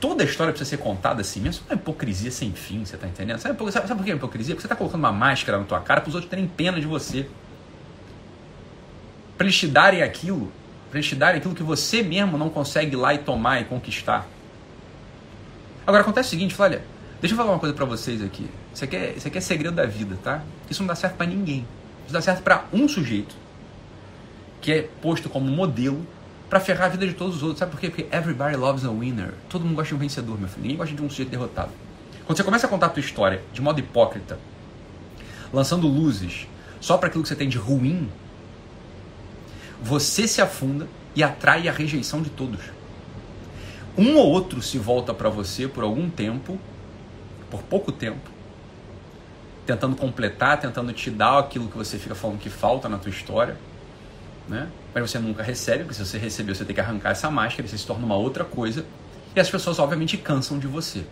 toda 0.00 0.24
a 0.24 0.26
história 0.26 0.54
precisa 0.54 0.70
ser 0.70 0.78
contada 0.78 1.20
assim 1.20 1.38
mesmo. 1.38 1.66
É 1.68 1.74
uma 1.74 1.78
hipocrisia 1.78 2.30
sem 2.30 2.50
fim, 2.52 2.82
você 2.82 2.96
tá 2.96 3.06
entendendo? 3.06 3.38
Sabe, 3.38 3.58
sabe, 3.70 3.88
sabe 3.88 3.98
por 3.98 4.04
que 4.06 4.10
é 4.10 4.14
hipocrisia? 4.14 4.54
Porque 4.54 4.62
você 4.62 4.68
tá 4.68 4.74
colocando 4.74 5.00
uma 5.00 5.12
máscara 5.12 5.58
na 5.58 5.64
tua 5.64 5.80
cara 5.80 6.00
para 6.00 6.08
os 6.08 6.14
outros 6.14 6.30
terem 6.30 6.48
pena 6.48 6.80
de 6.80 6.86
você. 6.86 7.26
Para 9.36 9.46
eles 9.46 9.58
te 9.58 9.68
darem 9.68 10.02
aquilo, 10.02 10.50
para 10.88 10.98
eles 10.98 11.06
te 11.06 11.14
darem 11.14 11.40
aquilo 11.40 11.54
que 11.54 11.62
você 11.62 12.02
mesmo 12.02 12.38
não 12.38 12.48
consegue 12.48 12.94
ir 12.94 12.96
lá 12.96 13.12
e 13.12 13.18
tomar 13.18 13.60
e 13.60 13.64
conquistar. 13.64 14.26
Agora 15.86 16.00
acontece 16.00 16.28
o 16.28 16.30
seguinte, 16.30 16.54
olha, 16.58 16.82
deixa 17.20 17.34
eu 17.34 17.36
falar 17.36 17.52
uma 17.52 17.58
coisa 17.58 17.74
para 17.74 17.84
vocês 17.84 18.22
aqui. 18.22 18.48
Isso 18.74 18.84
aqui, 18.84 18.96
é, 18.96 19.14
isso 19.16 19.28
aqui 19.28 19.38
é 19.38 19.40
segredo 19.40 19.74
da 19.74 19.86
vida, 19.86 20.18
tá? 20.22 20.42
Isso 20.68 20.82
não 20.82 20.88
dá 20.88 20.94
certo 20.94 21.16
para 21.16 21.26
ninguém. 21.26 21.66
Isso 22.04 22.12
dá 22.12 22.20
certo 22.20 22.42
para 22.42 22.64
um 22.72 22.88
sujeito 22.88 23.34
que 24.60 24.72
é 24.72 24.82
posto 25.00 25.28
como 25.28 25.50
modelo 25.50 26.06
para 26.48 26.60
ferrar 26.60 26.86
a 26.86 26.88
vida 26.88 27.06
de 27.06 27.14
todos 27.14 27.36
os 27.36 27.42
outros. 27.42 27.60
Sabe 27.60 27.70
por 27.70 27.80
quê? 27.80 27.88
Porque 27.88 28.14
everybody 28.14 28.56
loves 28.56 28.84
a 28.84 28.90
winner. 28.90 29.34
Todo 29.48 29.64
mundo 29.64 29.76
gosta 29.76 29.88
de 29.88 29.94
um 29.94 29.98
vencedor, 29.98 30.38
meu 30.38 30.48
filho. 30.48 30.62
Ninguém 30.62 30.76
gosta 30.76 30.94
de 30.94 31.02
um 31.02 31.08
sujeito 31.08 31.30
derrotado. 31.30 31.70
Quando 32.26 32.36
você 32.36 32.44
começa 32.44 32.66
a 32.66 32.70
contar 32.70 32.86
a 32.86 32.90
tua 32.90 33.00
história 33.00 33.42
de 33.52 33.60
modo 33.60 33.80
hipócrita, 33.80 34.38
lançando 35.52 35.86
luzes 35.86 36.46
só 36.80 36.96
para 36.96 37.08
aquilo 37.08 37.22
que 37.22 37.28
você 37.28 37.36
tem 37.36 37.48
de 37.48 37.58
ruim, 37.58 38.08
você 39.82 40.28
se 40.28 40.40
afunda 40.40 40.86
e 41.14 41.22
atrai 41.22 41.68
a 41.68 41.72
rejeição 41.72 42.22
de 42.22 42.30
todos. 42.30 42.60
Um 43.96 44.16
ou 44.16 44.28
outro 44.28 44.62
se 44.62 44.78
volta 44.78 45.12
para 45.12 45.28
você 45.28 45.66
por 45.66 45.82
algum 45.82 46.08
tempo, 46.08 46.58
por 47.50 47.62
pouco 47.62 47.90
tempo, 47.90 48.30
tentando 49.66 49.96
completar, 49.96 50.58
tentando 50.60 50.92
te 50.92 51.10
dar 51.10 51.38
aquilo 51.38 51.68
que 51.68 51.76
você 51.76 51.98
fica 51.98 52.14
falando 52.14 52.38
que 52.38 52.50
falta 52.50 52.88
na 52.88 52.98
tua 52.98 53.10
história, 53.10 53.56
né? 54.48 54.68
Mas 54.94 55.10
você 55.10 55.18
nunca 55.18 55.42
recebe, 55.42 55.84
porque 55.84 55.94
se 55.94 56.04
você 56.04 56.18
recebeu, 56.18 56.54
você 56.54 56.64
tem 56.64 56.74
que 56.74 56.80
arrancar 56.80 57.10
essa 57.10 57.30
máscara, 57.30 57.66
você 57.68 57.78
se 57.78 57.86
torna 57.86 58.04
uma 58.04 58.16
outra 58.16 58.44
coisa, 58.44 58.84
e 59.34 59.40
as 59.40 59.48
pessoas 59.48 59.78
obviamente 59.78 60.16
cansam 60.16 60.58
de 60.58 60.66
você. 60.66 61.04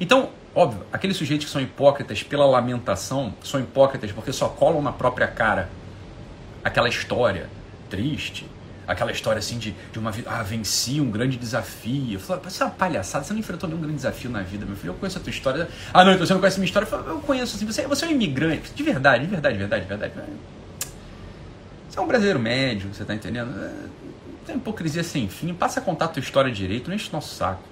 Então, 0.00 0.30
óbvio, 0.54 0.84
aqueles 0.92 1.16
sujeitos 1.16 1.46
que 1.46 1.52
são 1.52 1.60
hipócritas 1.60 2.22
pela 2.22 2.46
lamentação, 2.46 3.34
são 3.44 3.60
hipócritas 3.60 4.10
porque 4.12 4.32
só 4.32 4.48
colam 4.48 4.82
na 4.82 4.92
própria 4.92 5.28
cara 5.28 5.68
aquela 6.64 6.88
história 6.88 7.48
triste, 7.88 8.46
aquela 8.86 9.12
história 9.12 9.38
assim 9.38 9.58
de, 9.58 9.74
de 9.92 9.98
uma 9.98 10.10
vida, 10.10 10.30
ah, 10.30 10.42
venci 10.42 11.00
um 11.00 11.10
grande 11.10 11.36
desafio. 11.36 12.14
Eu 12.14 12.18
isso 12.46 12.62
é 12.62 12.66
uma 12.66 12.72
palhaçada, 12.72 13.24
você 13.24 13.32
não 13.32 13.40
enfrentou 13.40 13.68
nenhum 13.68 13.80
grande 13.80 13.96
desafio 13.96 14.30
na 14.30 14.42
vida, 14.42 14.66
meu 14.66 14.76
filho. 14.76 14.90
Eu 14.90 14.94
conheço 14.94 15.18
a 15.18 15.20
tua 15.20 15.30
história. 15.30 15.68
Ah, 15.92 16.04
não, 16.04 16.12
então 16.12 16.26
você 16.26 16.32
não 16.32 16.40
conhece 16.40 16.56
a 16.56 16.60
minha 16.60 16.66
história. 16.66 16.86
Eu, 16.86 16.90
falo, 16.90 17.08
eu 17.08 17.20
conheço, 17.20 17.56
assim, 17.56 17.66
você, 17.66 17.86
você 17.86 18.04
é 18.04 18.08
um 18.08 18.12
imigrante, 18.12 18.72
de 18.74 18.82
verdade, 18.82 19.24
de 19.24 19.30
verdade, 19.30 19.54
de 19.54 19.58
verdade, 19.58 19.82
de 19.82 19.88
verdade. 19.88 20.12
Você 21.88 21.98
é 21.98 22.02
um 22.02 22.06
brasileiro 22.06 22.38
médio, 22.38 22.92
você 22.92 23.04
tá 23.04 23.14
entendendo? 23.14 23.52
É, 23.62 23.72
tem 24.46 24.56
hipocrisia 24.56 25.02
sem 25.02 25.28
fim, 25.28 25.52
passa 25.54 25.80
a 25.80 25.82
contar 25.82 26.06
a 26.06 26.08
tua 26.08 26.20
história 26.20 26.50
direito, 26.50 26.88
não 26.88 26.94
enche 26.94 27.08
o 27.08 27.12
nosso 27.12 27.34
saco. 27.34 27.62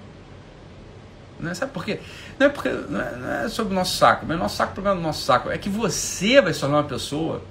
Não 1.39 1.51
é, 1.51 1.53
sabe 1.53 1.71
por 1.71 1.85
quê? 1.85 2.01
Não 2.37 2.47
é, 2.47 2.49
porque, 2.49 2.69
não 2.69 3.01
é, 3.01 3.15
não 3.15 3.31
é 3.31 3.49
sobre 3.49 3.71
o 3.71 3.75
nosso 3.75 3.95
saco, 3.95 4.25
mas 4.27 4.35
o 4.35 4.39
nosso 4.39 4.57
saco, 4.57 4.71
o 4.71 4.73
problema 4.73 4.97
do 4.97 5.01
nosso 5.01 5.23
saco 5.23 5.49
é 5.49 5.57
que 5.57 5.69
você 5.69 6.41
vai 6.41 6.53
se 6.53 6.59
tornar 6.59 6.77
uma 6.77 6.83
pessoa, 6.83 7.41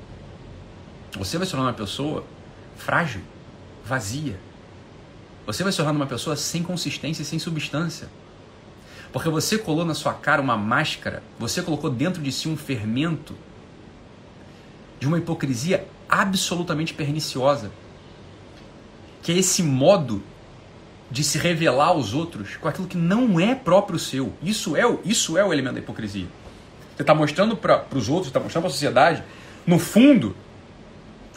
você 1.18 1.38
vai 1.38 1.46
se 1.46 1.52
tornar 1.52 1.68
uma 1.68 1.72
pessoa 1.72 2.24
frágil 2.76 3.22
vazia. 3.88 4.38
Você 5.46 5.62
vai 5.62 5.72
se 5.72 5.78
tornar 5.78 5.92
uma 5.92 6.06
pessoa 6.06 6.36
sem 6.36 6.62
consistência 6.62 7.22
e 7.22 7.24
sem 7.24 7.38
substância. 7.38 8.08
Porque 9.10 9.30
você 9.30 9.56
colou 9.56 9.84
na 9.84 9.94
sua 9.94 10.12
cara 10.12 10.42
uma 10.42 10.56
máscara, 10.56 11.22
você 11.38 11.62
colocou 11.62 11.88
dentro 11.88 12.22
de 12.22 12.30
si 12.30 12.48
um 12.48 12.56
fermento 12.56 13.34
de 15.00 15.08
uma 15.08 15.16
hipocrisia 15.16 15.86
absolutamente 16.06 16.92
perniciosa. 16.92 17.70
Que 19.22 19.32
é 19.32 19.38
esse 19.38 19.62
modo 19.62 20.22
de 21.10 21.24
se 21.24 21.38
revelar 21.38 21.88
aos 21.88 22.12
outros 22.12 22.56
com 22.56 22.68
aquilo 22.68 22.86
que 22.86 22.98
não 22.98 23.40
é 23.40 23.54
próprio 23.54 23.98
seu. 23.98 24.34
Isso 24.42 24.76
é 24.76 24.86
o, 24.86 25.00
isso 25.02 25.38
é 25.38 25.44
o 25.44 25.50
elemento 25.50 25.74
da 25.76 25.80
hipocrisia. 25.80 26.26
Você 26.94 27.02
está 27.02 27.14
mostrando 27.14 27.56
para 27.56 27.86
os 27.94 28.10
outros, 28.10 28.26
está 28.26 28.40
mostrando 28.40 28.64
para 28.64 28.70
a 28.70 28.72
sociedade, 28.72 29.22
no 29.66 29.78
fundo, 29.78 30.36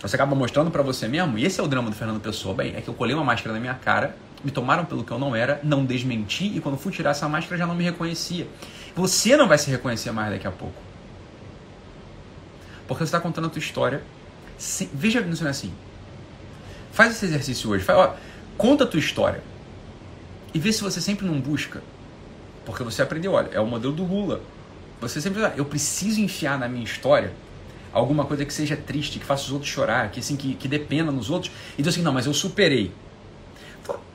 você 0.01 0.15
acaba 0.15 0.35
mostrando 0.35 0.71
para 0.71 0.81
você 0.81 1.07
mesmo, 1.07 1.37
e 1.37 1.45
esse 1.45 1.59
é 1.59 1.63
o 1.63 1.67
drama 1.67 1.89
do 1.89 1.95
Fernando 1.95 2.19
Pessoa. 2.19 2.55
Bem, 2.55 2.73
é 2.75 2.81
que 2.81 2.87
eu 2.87 2.93
colei 2.93 3.13
uma 3.13 3.23
máscara 3.23 3.53
na 3.53 3.59
minha 3.59 3.75
cara, 3.75 4.15
me 4.43 4.49
tomaram 4.49 4.83
pelo 4.83 5.03
que 5.03 5.11
eu 5.11 5.19
não 5.19 5.35
era, 5.35 5.59
não 5.63 5.85
desmenti, 5.85 6.45
e 6.45 6.59
quando 6.59 6.77
fui 6.77 6.91
tirar 6.91 7.11
essa 7.11 7.29
máscara 7.29 7.57
já 7.57 7.67
não 7.67 7.75
me 7.75 7.83
reconhecia. 7.83 8.47
Você 8.95 9.37
não 9.37 9.47
vai 9.47 9.59
se 9.59 9.69
reconhecer 9.69 10.11
mais 10.11 10.31
daqui 10.31 10.47
a 10.47 10.51
pouco. 10.51 10.81
Porque 12.87 13.05
você 13.05 13.09
está 13.09 13.19
contando 13.19 13.45
a 13.45 13.49
tua 13.49 13.59
história. 13.59 14.03
Sem... 14.57 14.89
Veja 14.91 15.21
não 15.21 15.47
é 15.47 15.49
assim. 15.49 15.71
Faz 16.91 17.11
esse 17.11 17.25
exercício 17.25 17.69
hoje. 17.69 17.83
Faz, 17.83 17.97
ó, 17.97 18.15
conta 18.57 18.83
a 18.83 18.87
tua 18.87 18.99
história. 18.99 19.41
E 20.53 20.59
vê 20.59 20.73
se 20.73 20.81
você 20.81 20.99
sempre 20.99 21.25
não 21.25 21.39
busca. 21.39 21.81
Porque 22.65 22.83
você 22.83 23.01
aprendeu, 23.01 23.33
olha, 23.33 23.49
é 23.53 23.59
o 23.59 23.67
modelo 23.67 23.93
do 23.93 24.03
Lula. 24.03 24.41
Você 24.99 25.21
sempre, 25.21 25.41
eu 25.55 25.63
preciso 25.63 26.19
enfiar 26.19 26.59
na 26.59 26.67
minha 26.67 26.83
história 26.83 27.31
alguma 27.93 28.25
coisa 28.25 28.45
que 28.45 28.53
seja 28.53 28.75
triste, 28.77 29.19
que 29.19 29.25
faça 29.25 29.43
os 29.45 29.51
outros 29.51 29.69
chorar, 29.69 30.11
que 30.11 30.19
assim 30.19 30.35
que, 30.35 30.55
que 30.55 30.67
dê 30.67 30.79
pena 30.79 31.11
nos 31.11 31.29
outros, 31.29 31.51
e 31.77 31.81
diz 31.81 31.93
assim, 31.93 32.01
não, 32.01 32.13
mas 32.13 32.25
eu 32.25 32.33
superei. 32.33 32.91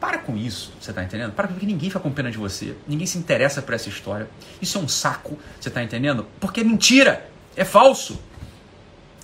Para 0.00 0.18
com 0.18 0.36
isso, 0.36 0.72
você 0.80 0.92
tá 0.92 1.02
entendendo? 1.02 1.32
Para 1.32 1.48
porque 1.48 1.66
ninguém 1.66 1.90
fica 1.90 2.00
com 2.00 2.10
pena 2.10 2.30
de 2.30 2.38
você, 2.38 2.74
ninguém 2.86 3.06
se 3.06 3.18
interessa 3.18 3.60
por 3.60 3.74
essa 3.74 3.88
história. 3.88 4.28
Isso 4.62 4.78
é 4.78 4.80
um 4.80 4.88
saco, 4.88 5.38
você 5.60 5.68
tá 5.68 5.82
entendendo? 5.82 6.26
Porque 6.40 6.60
é 6.60 6.64
mentira, 6.64 7.28
é 7.54 7.64
falso. 7.64 8.18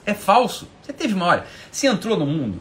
É 0.05 0.13
falso. 0.13 0.69
Você 0.83 0.93
teve 0.93 1.15
uma 1.15 1.27
hora, 1.27 1.47
você 1.71 1.87
entrou 1.87 2.19
no 2.19 2.27
mundo, 2.27 2.61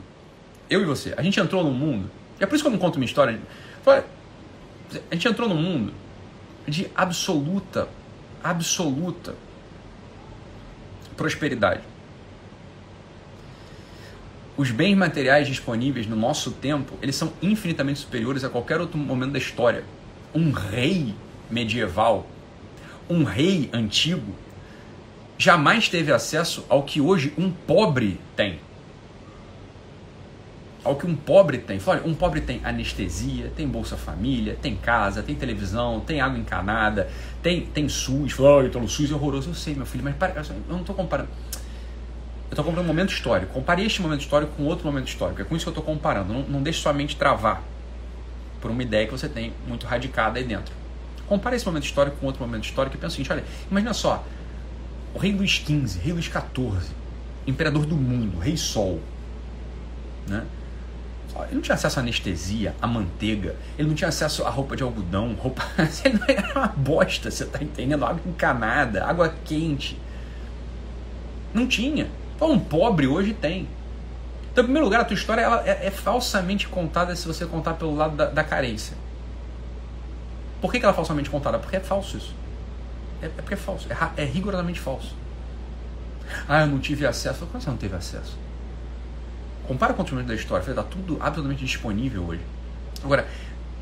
eu 0.70 0.82
e 0.82 0.86
você, 0.86 1.14
a 1.18 1.22
gente 1.22 1.40
entrou 1.40 1.64
no 1.64 1.72
mundo, 1.72 2.10
é 2.40 2.46
por 2.46 2.56
isso 2.56 2.64
que 2.64 2.68
eu 2.68 2.72
não 2.72 2.80
conto 2.80 2.96
uma 2.96 3.06
história. 3.06 3.40
A 3.86 5.14
gente 5.14 5.28
entrou 5.28 5.50
no 5.50 5.56
mundo 5.56 5.94
de 6.68 6.90
absoluta, 6.96 7.90
absoluta 8.44 9.36
prosperidade. 11.22 11.82
Os 14.58 14.72
bens 14.72 14.96
materiais 14.96 15.48
disponíveis 15.48 16.08
no 16.08 16.16
nosso 16.16 16.50
tempo, 16.50 16.98
eles 17.00 17.16
são 17.16 17.32
infinitamente 17.44 18.00
superiores 18.00 18.44
a 18.44 18.50
qualquer 18.50 18.82
outro 18.82 18.98
momento 18.98 19.34
da 19.34 19.38
história. 19.38 19.84
Um 20.34 20.52
rei 20.52 21.14
medieval, 21.50 22.28
um 23.08 23.24
rei 23.24 23.70
antigo, 23.72 24.34
jamais 25.38 25.88
teve 25.90 26.12
acesso 26.12 26.66
ao 26.68 26.82
que 26.82 27.00
hoje 27.00 27.34
um 27.38 27.52
pobre 27.52 28.20
tem. 28.36 28.60
Ao 30.84 30.96
que 30.96 31.06
um 31.06 31.16
pobre 31.16 31.60
tem. 31.60 31.80
Olha, 31.86 32.02
um 32.04 32.16
pobre 32.16 32.42
tem 32.42 32.60
anestesia, 32.64 33.52
tem 33.56 33.68
Bolsa 33.68 33.96
Família, 33.96 34.58
tem 34.60 34.76
casa, 34.76 35.22
tem 35.22 35.36
televisão, 35.36 36.00
tem 36.00 36.22
água 36.22 36.40
encanada, 36.40 37.08
tem, 37.44 37.62
tem 37.62 37.88
SUS. 37.88 38.32
Fala, 38.32 38.66
então 38.66 38.84
o 38.84 38.90
SUS 38.90 39.12
é 39.12 39.14
horroroso. 39.14 39.52
Eu 39.52 39.54
sei, 39.54 39.76
meu 39.76 39.86
filho, 39.86 40.04
mas 40.04 40.16
para, 40.16 40.42
eu 40.42 40.56
não 40.68 40.82
estou 40.82 40.96
comparando. 40.96 41.30
Eu 42.50 42.54
estou 42.54 42.66
comparando 42.66 42.90
um 42.90 42.94
momento 42.94 43.14
histórico. 43.14 43.54
Compare 43.54 43.86
este 43.86 44.02
momento 44.02 44.22
histórico 44.22 44.54
com 44.58 44.64
outro 44.64 44.86
momento 44.86 45.08
histórico. 45.08 45.42
É 45.42 45.46
com 45.46 45.56
isso 45.56 45.66
que 45.66 45.70
eu 45.70 45.72
estou 45.80 45.84
comparando. 45.84 46.34
Não, 46.34 46.42
não 46.44 46.64
deixe 46.64 46.82
sua 46.82 46.94
mente 46.94 47.16
travar 47.16 47.62
por 48.60 48.72
uma 48.72 48.82
ideia 48.82 49.06
que 49.06 49.12
você 49.12 49.30
tem 49.30 49.54
muito 49.68 49.86
radicada 49.86 50.40
aí 50.40 50.44
dentro. 50.44 50.74
Compare 51.28 51.56
esse 51.56 51.66
momento 51.66 51.84
histórico 51.84 52.18
com 52.18 52.26
outro 52.26 52.44
momento 52.46 52.66
histórico 52.66 52.96
e 52.96 53.00
pensa 53.00 53.10
o 53.10 53.12
seguinte: 53.12 53.32
olha, 53.32 53.44
imagina 53.70 53.94
só, 53.94 54.26
o 55.14 55.20
rei 55.20 55.32
Luís 55.32 55.52
XV, 55.52 56.00
rei 56.02 56.14
Luís 56.14 56.26
XIV, 56.26 56.92
imperador 57.46 57.86
do 57.86 57.96
mundo, 57.96 58.40
rei 58.40 58.58
Sol, 58.58 59.00
né? 60.28 60.44
Ele 61.46 61.56
não 61.56 61.62
tinha 61.62 61.76
acesso 61.76 62.00
à 62.00 62.02
anestesia, 62.02 62.76
à 62.82 62.88
manteiga, 62.88 63.56
ele 63.78 63.88
não 63.88 63.96
tinha 63.96 64.10
acesso 64.10 64.46
à 64.46 64.50
roupa 64.50 64.76
de 64.76 64.84
algodão, 64.84 65.34
roupa. 65.34 65.64
Ele 66.04 66.20
era 66.28 66.60
uma 66.60 66.68
bosta, 66.68 67.32
você 67.32 67.46
tá 67.46 67.64
entendendo? 67.64 68.06
Água 68.06 68.22
encanada, 68.26 69.06
água 69.06 69.34
quente. 69.46 69.98
Não 71.54 71.68
tinha. 71.68 72.10
Então, 72.36 72.52
um 72.52 72.60
pobre 72.60 73.08
hoje 73.08 73.34
tem. 73.34 73.68
Então, 74.52 74.64
em 74.64 74.66
primeiro 74.66 74.86
lugar, 74.86 75.02
a 75.02 75.06
tua 75.06 75.14
história 75.14 75.42
ela 75.42 75.64
é, 75.66 75.88
é 75.88 75.92
falsamente 75.92 76.68
contada 76.68 77.16
se 77.16 77.26
você 77.26 77.46
contar 77.46 77.76
pelo 77.76 77.96
lado 77.96 78.16
da, 78.16 78.26
da 78.26 78.44
carência. 78.44 78.98
Por 80.60 80.72
que, 80.72 80.80
que, 80.80 80.86
ela 80.86 80.94
é 80.94 80.96
falsamente 80.96 81.30
contada? 81.30 81.58
Porque 81.58 81.78
é 81.78 81.80
falso 81.80 82.18
isso. 82.18 82.36
É, 83.22 83.26
é 83.26 83.30
porque 83.30 83.54
é 83.54 83.58
falso. 83.58 83.88
É, 83.90 84.24
é 84.24 84.26
rigorosamente 84.26 84.80
falso. 84.80 85.16
Ah, 86.48 86.62
eu 86.62 86.68
não 86.68 86.80
tive 86.80 87.06
acesso. 87.06 87.46
Como 87.46 87.62
você 87.62 87.70
não 87.70 87.78
teve 87.78 87.96
acesso? 87.96 88.38
Compara 89.72 89.94
com 89.94 90.04
o 90.04 90.10
momento 90.10 90.28
da 90.28 90.36
história. 90.36 90.70
Está 90.70 90.84
tudo 90.84 91.16
absolutamente 91.22 91.64
disponível 91.64 92.26
hoje. 92.26 92.42
Agora, 93.02 93.26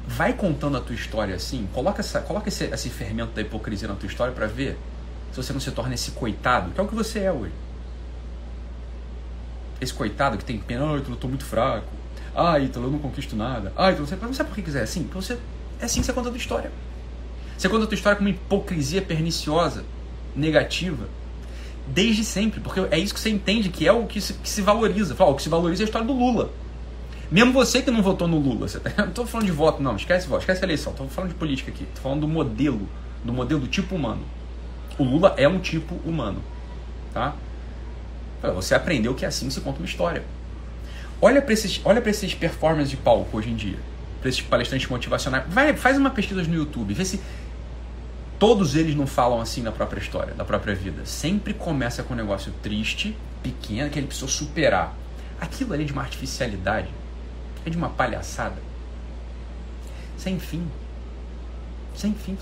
vai 0.06 0.34
contando 0.34 0.78
a 0.78 0.80
tua 0.80 0.94
história 0.94 1.34
assim. 1.34 1.68
Coloca, 1.74 2.02
essa, 2.02 2.22
coloca 2.22 2.48
esse, 2.48 2.66
esse 2.66 2.92
fermento 2.92 3.32
da 3.32 3.42
hipocrisia 3.42 3.88
na 3.88 3.96
tua 3.96 4.06
história 4.06 4.32
para 4.32 4.46
ver 4.46 4.78
se 5.32 5.38
você 5.38 5.52
não 5.52 5.60
se 5.60 5.72
torna 5.72 5.96
esse 5.96 6.12
coitado, 6.12 6.70
que 6.70 6.80
é 6.80 6.84
o 6.84 6.88
que 6.88 6.94
você 6.94 7.22
é 7.22 7.32
hoje. 7.32 7.54
Esse 9.82 9.92
coitado 9.92 10.38
que 10.38 10.46
tem 10.46 10.60
pena, 10.60 10.86
ah, 10.92 10.94
eu 10.94 11.16
tô 11.16 11.28
muito 11.28 11.44
fraco. 11.44 11.88
Ah, 12.36 12.60
Ítalo, 12.60 12.86
eu 12.86 12.92
não 12.92 13.00
conquisto 13.00 13.36
nada. 13.36 13.74
Ah, 13.76 13.90
Ítalo, 13.90 14.06
você... 14.06 14.16
não 14.16 14.32
sabe 14.32 14.50
por 14.50 14.56
que 14.58 14.62
quiser 14.62 14.84
assim? 14.84 15.06
Porque 15.06 15.26
você... 15.26 15.40
é 15.82 15.86
assim 15.86 16.02
que 16.02 16.06
você 16.06 16.14
conta 16.14 16.30
a 16.30 16.32
tua 16.32 16.40
história. 16.40 16.72
Você 17.58 17.68
conta 17.68 17.86
a 17.86 17.88
tua 17.88 17.96
história 17.96 18.16
com 18.16 18.24
uma 18.24 18.30
hipocrisia 18.30 19.02
perniciosa, 19.02 19.84
negativa, 20.36 21.10
desde 21.94 22.24
sempre, 22.24 22.60
porque 22.60 22.80
é 22.92 22.98
isso 22.98 23.14
que 23.14 23.20
você 23.20 23.30
entende 23.30 23.70
que 23.70 23.88
é 23.88 23.92
o 23.92 24.06
que 24.06 24.22
se, 24.22 24.34
que 24.34 24.50
se 24.50 24.62
valoriza. 24.62 25.16
Fala, 25.16 25.32
o 25.32 25.36
que 25.36 25.44
se 25.44 25.50
valoriza 25.50 25.84
é 25.84 25.86
a 25.86 25.86
história 25.86 26.08
do 26.08 26.14
Lula. 26.14 26.52
Mesmo 27.32 27.54
você 27.54 27.82
que 27.82 27.92
não 27.92 28.02
votou 28.02 28.28
no 28.28 28.40
Lula, 28.40 28.68
você 28.68 28.80
tá, 28.80 28.92
não 28.98 29.10
estou 29.10 29.26
falando 29.26 29.46
de 29.46 29.52
voto, 29.52 29.82
não, 29.82 29.96
esquece 29.96 30.28
voto, 30.28 30.42
esquece 30.42 30.62
a 30.64 30.66
eleição, 30.66 30.92
estou 30.92 31.08
falando 31.08 31.32
de 31.32 31.36
política 31.36 31.72
aqui, 31.72 31.84
estou 31.84 32.04
falando 32.04 32.22
do 32.22 32.28
modelo, 32.28 32.88
do 33.24 33.34
modelo 33.34 33.62
do 33.62 33.68
tipo 33.68 33.96
humano. 33.96 34.22
O 34.98 35.04
Lula 35.04 35.34
é 35.38 35.48
um 35.48 35.60
tipo 35.60 35.96
humano, 36.06 36.42
tá? 37.14 37.36
Você 38.56 38.74
aprendeu 38.74 39.14
que 39.14 39.26
é 39.26 39.28
assim 39.28 39.50
se 39.50 39.62
conta 39.62 39.80
uma 39.80 39.86
história. 39.86 40.24
Olha 41.22 41.42
para 41.42 41.54
esses, 41.54 41.82
olha 41.84 42.02
esses 42.10 42.34
performances 42.34 42.90
de 42.90 42.98
palco 42.98 43.38
hoje 43.38 43.50
em 43.50 43.56
dia, 43.56 43.78
para 44.22 44.30
esses 44.30 44.42
palestrantes 44.42 44.88
motivacionais. 44.90 45.44
Vai, 45.50 45.76
faz 45.76 45.98
uma 45.98 46.10
pesquisa 46.10 46.42
no 46.44 46.56
YouTube, 46.56 46.94
vê 46.94 47.04
se 47.04 47.22
Todos 48.40 48.76
eles 48.76 48.96
não 48.96 49.06
falam 49.06 49.42
assim 49.42 49.62
da 49.62 49.72
própria 49.72 50.00
história, 50.00 50.34
da 50.34 50.46
própria 50.46 50.74
vida. 50.74 51.06
Sempre 51.06 51.54
começa 51.54 52.02
com 52.02 52.14
um 52.14 52.18
negócio 52.18 52.54
triste, 52.64 53.16
pequeno, 53.44 53.90
que 53.90 54.00
ele 54.00 54.08
precisou 54.08 54.30
superar. 54.30 54.96
Aquilo 55.42 55.74
ali 55.74 55.84
é 55.84 55.86
de 55.86 55.92
uma 55.92 56.02
artificialidade, 56.02 56.88
é 57.66 57.70
de 57.70 57.78
uma 57.78 57.90
palhaçada. 57.90 58.56
Sem 60.18 60.40
fim. 60.40 60.66
Sem 61.94 62.14
fim. 62.14 62.38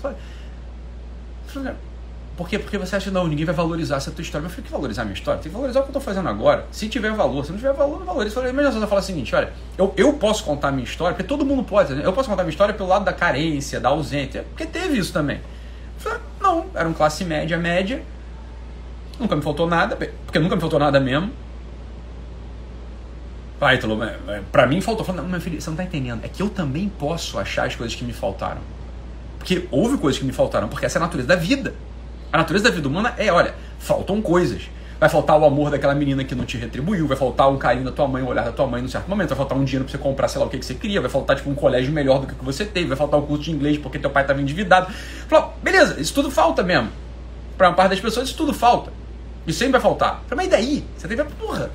Por 2.36 2.48
quê? 2.48 2.56
Porque 2.56 2.78
você 2.78 2.94
acha 2.94 3.06
que 3.06 3.10
não, 3.10 3.26
ninguém 3.26 3.44
vai 3.44 3.54
valorizar 3.54 3.96
essa 3.96 4.12
tua 4.12 4.22
história. 4.22 4.44
Mas 4.44 4.52
eu 4.52 4.56
falei, 4.56 4.66
que 4.66 4.72
valorizar 4.72 5.02
a 5.02 5.04
minha 5.04 5.14
história? 5.14 5.40
Tem 5.40 5.50
que 5.50 5.54
valorizar 5.56 5.80
o 5.80 5.82
que 5.82 5.88
eu 5.88 5.90
estou 5.90 6.02
fazendo 6.02 6.28
agora. 6.28 6.64
Se 6.70 6.88
tiver 6.88 7.12
valor, 7.12 7.44
se 7.44 7.50
não 7.50 7.58
tiver 7.58 7.72
valor, 7.72 7.98
não 7.98 8.06
valoriza. 8.06 8.40
Mas 8.52 8.76
eu 8.76 8.86
falo 8.86 9.00
o 9.00 9.04
seguinte, 9.04 9.34
olha, 9.34 9.52
eu, 9.76 9.92
eu 9.96 10.12
posso 10.12 10.44
contar 10.44 10.68
a 10.68 10.70
minha 10.70 10.84
história, 10.84 11.16
porque 11.16 11.26
todo 11.26 11.44
mundo 11.44 11.64
pode. 11.64 11.92
Né? 11.94 12.02
Eu 12.04 12.12
posso 12.12 12.28
contar 12.28 12.42
a 12.42 12.44
minha 12.44 12.52
história 12.52 12.72
pelo 12.72 12.88
lado 12.88 13.04
da 13.04 13.12
carência, 13.12 13.80
da 13.80 13.88
ausência. 13.88 14.44
Porque 14.50 14.66
teve 14.66 14.96
isso 14.96 15.12
também. 15.12 15.40
Não, 16.40 16.66
era 16.74 16.88
um 16.88 16.92
classe 16.92 17.24
média, 17.24 17.56
média. 17.58 18.02
Nunca 19.18 19.34
me 19.34 19.42
faltou 19.42 19.66
nada, 19.66 19.96
porque 19.96 20.38
nunca 20.38 20.54
me 20.54 20.60
faltou 20.60 20.78
nada 20.78 21.00
mesmo. 21.00 21.32
Ah, 23.60 23.74
Ítalo, 23.74 23.98
pra 24.52 24.66
mim 24.66 24.80
faltou. 24.80 25.14
Não, 25.14 25.24
meu 25.24 25.40
filho, 25.40 25.60
você 25.60 25.68
não 25.68 25.76
tá 25.76 25.82
entendendo. 25.82 26.24
É 26.24 26.28
que 26.28 26.40
eu 26.40 26.48
também 26.48 26.88
posso 26.88 27.38
achar 27.38 27.66
as 27.66 27.74
coisas 27.74 27.96
que 27.96 28.04
me 28.04 28.12
faltaram. 28.12 28.60
Porque 29.38 29.66
houve 29.70 29.98
coisas 29.98 30.18
que 30.18 30.24
me 30.24 30.32
faltaram, 30.32 30.68
porque 30.68 30.86
essa 30.86 30.98
é 30.98 31.00
a 31.00 31.04
natureza 31.04 31.28
da 31.28 31.36
vida. 31.36 31.74
A 32.32 32.38
natureza 32.38 32.64
da 32.64 32.70
vida 32.70 32.86
humana 32.86 33.14
é, 33.16 33.32
olha, 33.32 33.54
faltam 33.78 34.22
coisas. 34.22 34.68
Vai 34.98 35.08
faltar 35.08 35.38
o 35.38 35.44
amor 35.44 35.70
daquela 35.70 35.94
menina 35.94 36.24
que 36.24 36.34
não 36.34 36.44
te 36.44 36.56
retribuiu, 36.56 37.06
vai 37.06 37.16
faltar 37.16 37.48
um 37.48 37.56
carinho 37.56 37.84
da 37.84 37.92
tua 37.92 38.08
mãe, 38.08 38.20
o 38.22 38.26
olhar 38.26 38.44
da 38.44 38.50
tua 38.50 38.66
mãe 38.66 38.82
num 38.82 38.88
certo 38.88 39.08
momento, 39.08 39.28
vai 39.28 39.36
faltar 39.36 39.56
um 39.56 39.62
dinheiro 39.62 39.84
pra 39.84 39.92
você 39.92 39.98
comprar, 39.98 40.26
sei 40.26 40.40
lá 40.40 40.46
o 40.46 40.50
que, 40.50 40.58
que 40.58 40.66
você 40.66 40.74
queria, 40.74 41.00
vai 41.00 41.08
faltar 41.08 41.36
tipo 41.36 41.48
um 41.48 41.54
colégio 41.54 41.92
melhor 41.92 42.18
do 42.18 42.26
que, 42.26 42.34
que 42.34 42.44
você 42.44 42.64
teve, 42.64 42.88
vai 42.88 42.96
faltar 42.96 43.20
o 43.20 43.22
um 43.22 43.26
curso 43.26 43.44
de 43.44 43.52
inglês 43.52 43.78
porque 43.78 43.96
teu 43.98 44.10
pai 44.10 44.24
estava 44.24 44.40
endividado. 44.42 44.92
Falou, 45.28 45.54
beleza, 45.62 46.00
isso 46.00 46.12
tudo 46.12 46.32
falta 46.32 46.64
mesmo. 46.64 46.90
Para 47.56 47.68
uma 47.68 47.76
parte 47.76 47.90
das 47.90 48.00
pessoas, 48.00 48.28
isso 48.28 48.36
tudo 48.36 48.52
falta. 48.52 48.92
Isso 49.46 49.60
sempre 49.60 49.72
vai 49.72 49.80
faltar. 49.80 50.22
Falei, 50.26 50.46
mas 50.46 50.50
daí? 50.50 50.84
Você 50.96 51.06
teve, 51.06 51.22
porra, 51.24 51.70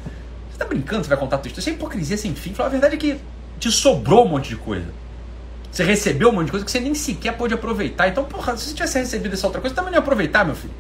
você 0.51 0.57
tá 0.57 0.65
brincando, 0.65 1.03
você 1.03 1.09
vai 1.09 1.17
contar 1.17 1.37
tudo 1.37 1.49
isso? 1.49 1.59
Isso 1.59 1.69
é 1.69 1.73
hipocrisia 1.73 2.17
sem 2.17 2.35
fim. 2.35 2.53
Falei, 2.53 2.67
a 2.67 2.71
verdade 2.71 2.95
é 2.95 2.97
que 2.97 3.19
te 3.57 3.71
sobrou 3.71 4.25
um 4.25 4.29
monte 4.29 4.49
de 4.49 4.57
coisa. 4.57 4.87
Você 5.71 5.83
recebeu 5.83 6.29
um 6.29 6.33
monte 6.33 6.45
de 6.45 6.51
coisa 6.51 6.65
que 6.65 6.71
você 6.71 6.79
nem 6.79 6.93
sequer 6.93 7.35
pôde 7.35 7.53
aproveitar. 7.53 8.09
Então, 8.09 8.25
porra, 8.25 8.55
se 8.57 8.67
você 8.67 8.75
tivesse 8.75 8.99
recebido 8.99 9.33
essa 9.33 9.47
outra 9.47 9.61
coisa, 9.61 9.73
você 9.73 9.79
também 9.79 9.91
não 9.91 9.97
ia 9.97 10.03
aproveitar, 10.03 10.45
meu 10.45 10.55
filho. 10.55 10.73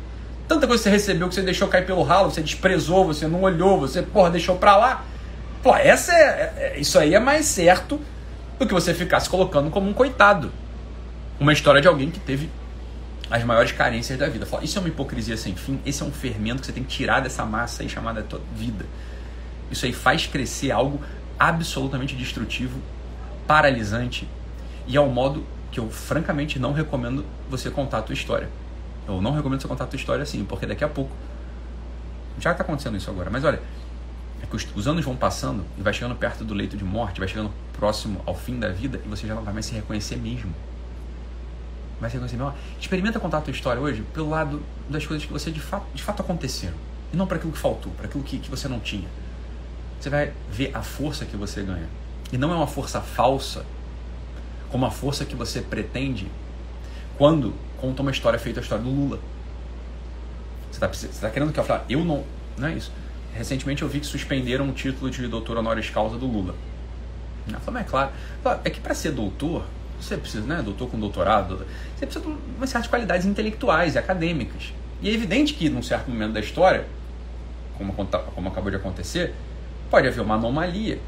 Tanta 0.53 0.67
coisa 0.67 0.83
que 0.83 0.89
você 0.89 0.91
recebeu 0.91 1.27
que 1.27 1.33
você 1.33 1.41
deixou 1.41 1.67
cair 1.67 1.83
pelo 1.83 2.03
ralo, 2.03 2.29
você 2.29 2.39
desprezou, 2.39 3.07
você 3.07 3.27
não 3.27 3.41
olhou, 3.41 3.79
você, 3.79 4.03
porra, 4.03 4.29
deixou 4.29 4.55
pra 4.55 4.77
lá. 4.77 5.03
Pô, 5.63 5.75
essa 5.75 6.13
é, 6.13 6.15
é, 6.15 6.73
é 6.75 6.79
isso 6.79 6.99
aí 6.99 7.15
é 7.15 7.19
mais 7.19 7.47
certo 7.47 7.99
do 8.59 8.67
que 8.67 8.71
você 8.71 8.93
ficar 8.93 9.19
se 9.19 9.27
colocando 9.27 9.71
como 9.71 9.89
um 9.89 9.93
coitado. 9.93 10.51
Uma 11.39 11.53
história 11.53 11.81
de 11.81 11.87
alguém 11.87 12.11
que 12.11 12.19
teve 12.19 12.51
as 13.31 13.43
maiores 13.43 13.71
carências 13.71 14.19
da 14.19 14.29
vida. 14.29 14.45
Isso 14.61 14.77
é 14.77 14.81
uma 14.81 14.89
hipocrisia 14.89 15.35
sem 15.37 15.55
fim, 15.55 15.79
esse 15.87 16.03
é 16.03 16.05
um 16.05 16.11
fermento 16.11 16.61
que 16.61 16.67
você 16.67 16.71
tem 16.71 16.83
que 16.83 16.95
tirar 16.95 17.19
dessa 17.19 17.43
massa 17.43 17.81
aí 17.81 17.89
chamada 17.89 18.21
tua 18.21 18.39
vida. 18.55 18.85
Isso 19.71 19.87
aí 19.87 19.91
faz 19.91 20.27
crescer 20.27 20.69
algo 20.69 21.01
absolutamente 21.39 22.15
destrutivo, 22.15 22.79
paralisante 23.47 24.29
e 24.85 24.95
é 24.95 25.01
um 25.01 25.09
modo 25.09 25.43
que 25.71 25.79
eu 25.79 25.89
francamente 25.89 26.59
não 26.59 26.73
recomendo 26.73 27.25
você 27.49 27.71
contar 27.71 27.97
a 27.97 28.01
tua 28.03 28.13
história. 28.13 28.47
Eu 29.07 29.21
não 29.21 29.31
recomendo 29.31 29.61
você 29.61 29.67
contar 29.67 29.83
a 29.83 29.87
tua 29.87 29.97
história 29.97 30.23
assim, 30.23 30.43
porque 30.45 30.65
daqui 30.65 30.83
a 30.83 30.89
pouco. 30.89 31.11
Já 32.39 32.51
está 32.51 32.63
acontecendo 32.63 32.97
isso 32.97 33.09
agora, 33.09 33.29
mas 33.29 33.43
olha, 33.43 33.61
é 34.41 34.45
que 34.45 34.55
os, 34.55 34.67
os, 34.75 34.87
anos 34.87 35.05
vão 35.05 35.15
passando 35.15 35.63
e 35.77 35.81
vai 35.81 35.93
chegando 35.93 36.15
perto 36.15 36.43
do 36.43 36.53
leito 36.53 36.75
de 36.75 36.83
morte, 36.83 37.19
vai 37.19 37.27
chegando 37.27 37.51
próximo 37.73 38.21
ao 38.25 38.35
fim 38.35 38.59
da 38.59 38.69
vida 38.69 38.99
e 39.05 39.07
você 39.07 39.27
já 39.27 39.35
não 39.35 39.43
vai 39.43 39.53
mais 39.53 39.65
se 39.65 39.73
reconhecer 39.73 40.17
mesmo. 40.17 40.53
Vai 42.01 42.09
se 42.09 42.15
reconhecer 42.15 42.37
mesmo. 42.37 42.53
Experimenta 42.79 43.19
contar 43.19 43.37
a 43.37 43.41
tua 43.41 43.51
história 43.51 43.81
hoje 43.81 44.03
pelo 44.13 44.29
lado 44.29 44.61
das 44.89 45.05
coisas 45.05 45.25
que 45.25 45.31
você 45.31 45.51
de 45.51 45.59
fato, 45.59 45.85
de 45.93 46.01
fato 46.01 46.21
aconteceram. 46.21 46.75
E 47.13 47.15
não 47.15 47.27
para 47.27 47.37
aquilo 47.37 47.53
que 47.53 47.59
faltou, 47.59 47.91
para 47.93 48.07
aquilo 48.07 48.23
que, 48.23 48.39
que 48.39 48.49
você 48.49 48.67
não 48.67 48.79
tinha. 48.79 49.07
Você 49.99 50.09
vai 50.09 50.33
ver 50.51 50.75
a 50.75 50.81
força 50.81 51.23
que 51.23 51.37
você 51.37 51.61
ganha. 51.61 51.87
E 52.31 52.37
não 52.37 52.51
é 52.51 52.55
uma 52.55 52.67
força 52.67 52.99
falsa, 52.99 53.65
como 54.69 54.85
a 54.85 54.91
força 54.91 55.23
que 55.23 55.35
você 55.35 55.61
pretende 55.61 56.27
quando 57.17 57.53
conta 57.83 58.01
uma 58.01 58.11
história 58.11 58.39
feita 58.39 58.61
a 58.61 58.63
história 58.63 58.81
do 58.81 58.89
Lula. 58.89 59.19
Você 60.71 61.05
está 61.05 61.27
tá 61.27 61.29
querendo 61.29 61.51
que 61.51 61.59
eu 61.59 61.65
fale? 61.65 61.83
Eu 61.89 62.05
não. 62.05 62.23
Não 62.57 62.69
é 62.69 62.75
isso. 62.75 62.89
Recentemente 63.33 63.81
eu 63.81 63.89
vi 63.89 63.99
que 63.99 64.05
suspenderam 64.05 64.69
o 64.69 64.71
título 64.71 65.11
de 65.11 65.27
doutor 65.27 65.57
honoris 65.57 65.89
causa 65.89 66.17
do 66.17 66.25
Lula. 66.25 66.55
Eu 67.45 67.59
falei, 67.59 67.81
mas 67.81 67.87
é 67.87 67.89
claro. 67.89 68.11
É 68.63 68.69
que 68.69 68.79
para 68.79 68.95
ser 68.95 69.11
doutor, 69.11 69.65
você 69.99 70.15
precisa, 70.15 70.45
né? 70.45 70.61
Doutor 70.61 70.89
com 70.89 70.97
doutorado, 70.97 71.65
você 71.97 72.05
precisa 72.05 72.23
de 72.25 72.37
umas 72.57 72.69
certas 72.69 72.89
qualidades 72.89 73.25
intelectuais 73.25 73.95
e 73.95 73.97
acadêmicas. 73.97 74.73
E 75.01 75.09
é 75.09 75.13
evidente 75.13 75.53
que, 75.53 75.67
num 75.67 75.83
certo 75.83 76.09
momento 76.09 76.31
da 76.31 76.39
história, 76.39 76.85
como, 77.77 77.91
como 77.91 78.47
acabou 78.47 78.71
de 78.71 78.77
acontecer, 78.77 79.35
pode 79.89 80.07
haver 80.07 80.21
uma 80.21 80.35
anomalia. 80.35 81.01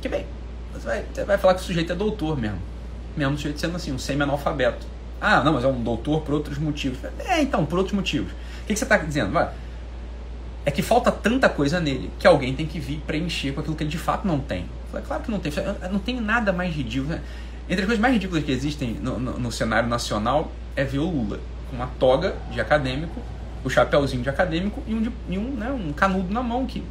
Que 0.00 0.08
bem, 0.08 0.24
você 0.72 0.86
vai, 0.86 1.04
você 1.12 1.24
vai 1.24 1.36
falar 1.36 1.52
que 1.52 1.60
o 1.60 1.64
sujeito 1.64 1.92
é 1.92 1.94
doutor 1.94 2.38
mesmo. 2.38 2.62
Mesmo 3.14 3.34
o 3.34 3.36
sujeito 3.36 3.60
sendo 3.60 3.76
assim, 3.76 3.92
um 3.92 3.98
semi-analfabeto. 3.98 4.97
Ah, 5.20 5.42
não, 5.42 5.54
mas 5.54 5.64
é 5.64 5.68
um 5.68 5.82
doutor 5.82 6.22
por 6.22 6.34
outros 6.34 6.58
motivos. 6.58 6.98
É, 7.26 7.40
então, 7.42 7.64
por 7.66 7.78
outros 7.78 7.94
motivos. 7.94 8.30
O 8.30 8.66
que, 8.66 8.72
que 8.72 8.78
você 8.78 8.84
está 8.84 8.96
dizendo? 8.96 9.32
Vai. 9.32 9.50
É 10.64 10.70
que 10.70 10.82
falta 10.82 11.10
tanta 11.10 11.48
coisa 11.48 11.80
nele 11.80 12.10
que 12.18 12.26
alguém 12.26 12.54
tem 12.54 12.66
que 12.66 12.78
vir 12.78 13.00
preencher 13.06 13.52
com 13.52 13.60
aquilo 13.60 13.74
que 13.74 13.82
ele 13.82 13.90
de 13.90 13.98
fato 13.98 14.26
não 14.26 14.38
tem. 14.38 14.66
É 14.94 15.00
claro 15.00 15.22
que 15.22 15.30
não 15.30 15.40
tem. 15.40 15.52
Não 15.90 15.98
tem 15.98 16.20
nada 16.20 16.52
mais 16.52 16.74
ridículo. 16.74 17.14
Né? 17.14 17.22
Entre 17.64 17.80
as 17.80 17.86
coisas 17.86 18.00
mais 18.00 18.14
ridículas 18.14 18.44
que 18.44 18.52
existem 18.52 18.94
no, 19.00 19.18
no, 19.18 19.38
no 19.38 19.52
cenário 19.52 19.88
nacional 19.88 20.52
é 20.76 20.84
ver 20.84 20.98
o 20.98 21.08
Lula 21.08 21.40
com 21.68 21.76
uma 21.76 21.86
toga 21.98 22.34
de 22.50 22.60
acadêmico, 22.60 23.20
o 23.64 23.70
chapéuzinho 23.70 24.22
de 24.22 24.30
acadêmico 24.30 24.82
e 24.86 24.94
um, 24.94 25.12
e 25.28 25.38
um, 25.38 25.50
né, 25.54 25.70
um 25.70 25.92
canudo 25.92 26.32
na 26.32 26.42
mão 26.42 26.66
que 26.66 26.82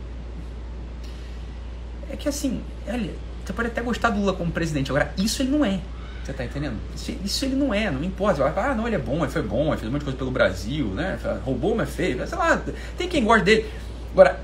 é 2.09 2.15
que 2.15 2.29
assim, 2.29 2.61
olha, 2.87 3.13
você 3.45 3.53
pode 3.53 3.69
até 3.69 3.81
gostar 3.81 4.09
do 4.09 4.19
Lula 4.19 4.33
como 4.33 4.51
presidente, 4.51 4.91
agora 4.91 5.13
isso 5.17 5.41
ele 5.41 5.51
não 5.51 5.65
é. 5.65 5.79
Você 6.27 6.33
tá 6.33 6.43
entendendo? 6.43 6.75
Isso, 7.23 7.45
ele 7.45 7.55
não 7.55 7.73
é, 7.73 7.89
não 7.89 8.03
importa. 8.03 8.35
Você 8.35 8.43
vai 8.43 8.51
falar, 8.51 8.71
ah, 8.71 8.75
não, 8.75 8.85
ele 8.85 8.97
é 8.97 8.99
bom, 8.99 9.23
ele 9.23 9.31
foi 9.31 9.41
bom, 9.41 9.69
ele 9.69 9.77
fez 9.77 9.87
um 9.87 9.93
monte 9.93 9.99
de 9.99 10.05
coisa 10.05 10.17
pelo 10.17 10.29
Brasil, 10.29 10.87
né? 10.87 11.17
Roubou, 11.45 11.73
mas 11.73 11.89
feio, 11.89 12.27
sei 12.27 12.37
lá, 12.37 12.61
tem 12.97 13.07
quem 13.07 13.23
gosta 13.23 13.45
dele. 13.45 13.65
Agora, 14.11 14.37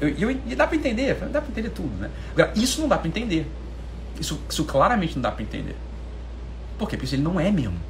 eu, 0.00 0.10
eu, 0.10 0.30
e 0.30 0.54
dá 0.54 0.64
para 0.64 0.76
entender, 0.76 1.16
dá 1.16 1.40
para 1.40 1.50
entender 1.50 1.70
tudo, 1.70 1.92
né? 1.96 2.08
Agora, 2.30 2.52
isso 2.54 2.80
não 2.80 2.86
dá 2.86 2.96
para 2.96 3.08
entender. 3.08 3.50
Isso, 4.20 4.40
isso 4.48 4.62
claramente 4.62 5.16
não 5.16 5.22
dá 5.22 5.32
para 5.32 5.42
entender. 5.42 5.74
Por 6.78 6.88
quê? 6.88 6.96
Porque 6.96 7.12
ele 7.12 7.22
não 7.22 7.40
é 7.40 7.50
mesmo. 7.50 7.80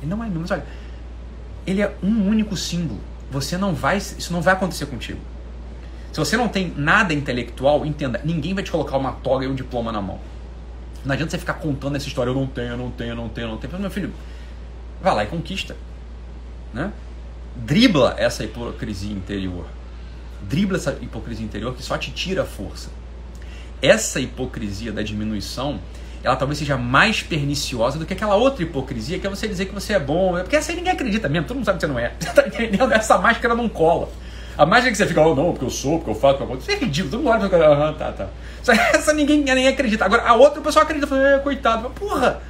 Ele 0.00 0.10
não 0.10 0.24
é 0.24 0.26
mesmo. 0.26 0.40
Mas 0.40 0.50
olha, 0.50 0.64
ele 1.66 1.82
é 1.82 1.94
um 2.02 2.28
único 2.30 2.56
símbolo. 2.56 3.00
Você 3.30 3.58
não 3.58 3.74
vai, 3.74 3.98
isso 3.98 4.32
não 4.32 4.40
vai 4.40 4.54
acontecer 4.54 4.86
contigo. 4.86 5.20
Se 6.10 6.18
você 6.18 6.34
não 6.34 6.48
tem 6.48 6.72
nada 6.74 7.12
intelectual, 7.12 7.84
entenda, 7.84 8.22
ninguém 8.24 8.54
vai 8.54 8.64
te 8.64 8.70
colocar 8.70 8.96
uma 8.96 9.12
toga 9.12 9.44
e 9.44 9.48
um 9.48 9.54
diploma 9.54 9.92
na 9.92 10.00
mão. 10.00 10.18
Não 11.04 11.12
adianta 11.14 11.30
você 11.30 11.38
ficar 11.38 11.54
contando 11.54 11.96
essa 11.96 12.06
história, 12.06 12.30
eu 12.30 12.34
não 12.34 12.46
tenho, 12.46 12.68
eu 12.68 12.76
não 12.76 12.90
tenho, 12.90 13.10
eu 13.10 13.16
não 13.16 13.28
tenho, 13.28 13.46
eu 13.46 13.50
não 13.50 13.58
tenho. 13.58 13.72
Mas, 13.72 13.80
meu 13.80 13.90
filho, 13.90 14.12
vai 15.00 15.14
lá 15.14 15.24
e 15.24 15.26
conquista. 15.26 15.76
Né? 16.72 16.92
Dribla 17.56 18.14
essa 18.18 18.44
hipocrisia 18.44 19.12
interior. 19.12 19.66
Dribla 20.42 20.76
essa 20.76 20.96
hipocrisia 21.00 21.44
interior 21.44 21.74
que 21.74 21.82
só 21.82 21.96
te 21.96 22.10
tira 22.10 22.44
força. 22.44 22.90
Essa 23.82 24.20
hipocrisia 24.20 24.92
da 24.92 25.02
diminuição, 25.02 25.80
ela 26.22 26.36
talvez 26.36 26.58
seja 26.58 26.76
mais 26.76 27.22
perniciosa 27.22 27.98
do 27.98 28.04
que 28.04 28.12
aquela 28.12 28.36
outra 28.36 28.62
hipocrisia 28.62 29.18
que 29.18 29.26
é 29.26 29.30
você 29.30 29.48
dizer 29.48 29.66
que 29.66 29.74
você 29.74 29.94
é 29.94 29.98
bom. 29.98 30.34
Porque 30.34 30.56
essa 30.56 30.70
aí 30.70 30.76
ninguém 30.76 30.92
acredita 30.92 31.28
mesmo, 31.28 31.46
todo 31.48 31.56
mundo 31.56 31.64
sabe 31.64 31.78
que 31.78 31.86
você 31.86 31.92
não 31.92 31.98
é. 31.98 32.12
Você 32.20 32.30
tá 32.30 32.46
entendendo? 32.46 32.92
Essa 32.92 33.16
máscara 33.18 33.54
não 33.54 33.68
cola. 33.68 34.10
A 34.60 34.66
mágica 34.66 34.90
que 34.90 34.98
você 34.98 35.06
fica, 35.06 35.22
oh 35.22 35.34
não, 35.34 35.52
porque 35.52 35.64
eu 35.64 35.70
sou, 35.70 35.96
porque 35.96 36.10
eu 36.10 36.14
faço, 36.14 36.36
porque 36.36 36.52
eu 36.52 36.56
faço. 36.58 36.70
Isso 36.70 36.78
é 36.78 36.84
ridículo, 36.84 37.12
todo 37.12 37.20
mundo 37.20 37.30
olha 37.30 37.40
e 37.40 37.44
fica, 37.44 37.92
tá, 37.94 38.12
tá. 38.12 38.28
Essa 38.92 39.14
ninguém, 39.14 39.38
ninguém 39.38 39.66
acredita. 39.66 40.04
Agora, 40.04 40.22
a 40.22 40.34
outra 40.34 40.60
pessoa 40.60 40.82
acredita, 40.82 41.06
fala, 41.06 41.36
é, 41.36 41.38
coitado, 41.38 41.84
mas, 41.84 41.92
porra. 41.98 42.42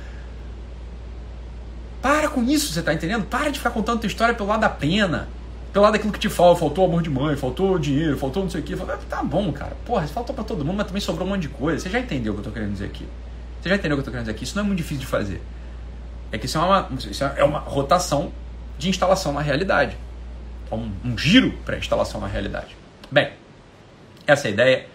Para 2.03 2.29
com 2.29 2.43
isso, 2.43 2.73
você 2.73 2.83
tá 2.83 2.93
entendendo? 2.93 3.27
Para 3.27 3.49
de 3.51 3.59
ficar 3.59 3.71
contando 3.71 4.01
tua 4.01 4.09
história 4.09 4.35
pelo 4.35 4.49
lado 4.49 4.63
da 4.63 4.69
pena. 4.69 5.29
Pelo 5.73 5.85
lado 5.85 5.93
daquilo 5.93 6.13
que 6.13 6.19
te 6.19 6.29
falta, 6.29 6.59
faltou 6.59 6.85
amor 6.85 7.01
de 7.01 7.09
mãe, 7.09 7.37
faltou 7.37 7.79
dinheiro, 7.79 8.19
faltou 8.19 8.43
não 8.43 8.51
sei 8.51 8.61
o 8.61 8.65
que. 8.65 8.75
Fala, 8.75 8.99
tá 9.09 9.23
bom, 9.23 9.53
cara. 9.53 9.77
Porra, 9.87 10.05
faltou 10.09 10.35
pra 10.35 10.43
todo 10.43 10.65
mundo, 10.65 10.79
mas 10.79 10.89
também 10.89 11.01
sobrou 11.01 11.25
um 11.29 11.31
monte 11.31 11.43
de 11.43 11.49
coisa. 11.51 11.79
Você 11.79 11.91
já 11.91 12.01
entendeu 12.01 12.33
o 12.33 12.35
que 12.35 12.41
eu 12.41 12.45
tô 12.47 12.51
querendo 12.51 12.73
dizer 12.73 12.87
aqui. 12.87 13.07
Você 13.63 13.69
já 13.69 13.77
entendeu 13.77 13.97
o 13.97 13.99
que 13.99 14.01
eu 14.01 14.05
tô 14.07 14.11
querendo 14.11 14.25
dizer 14.25 14.35
aqui. 14.35 14.43
Isso 14.43 14.57
não 14.57 14.65
é 14.65 14.67
muito 14.67 14.79
difícil 14.79 15.03
de 15.03 15.07
fazer. 15.07 15.41
É 16.33 16.39
que 16.39 16.47
isso 16.47 16.59
é 16.59 16.61
uma, 16.61 16.89
isso 17.09 17.23
é 17.23 17.45
uma 17.45 17.61
rotação 17.61 18.33
de 18.77 18.89
instalação 18.89 19.33
na 19.33 19.43
realidade 19.43 19.97
um, 20.77 20.93
um 21.05 21.19
giro 21.19 21.53
para 21.65 21.77
a 21.77 21.79
instalação 21.79 22.21
na 22.21 22.27
realidade. 22.27 22.77
Bem, 23.11 23.31
essa 24.27 24.47
é 24.47 24.51
a 24.51 24.53
ideia. 24.53 24.87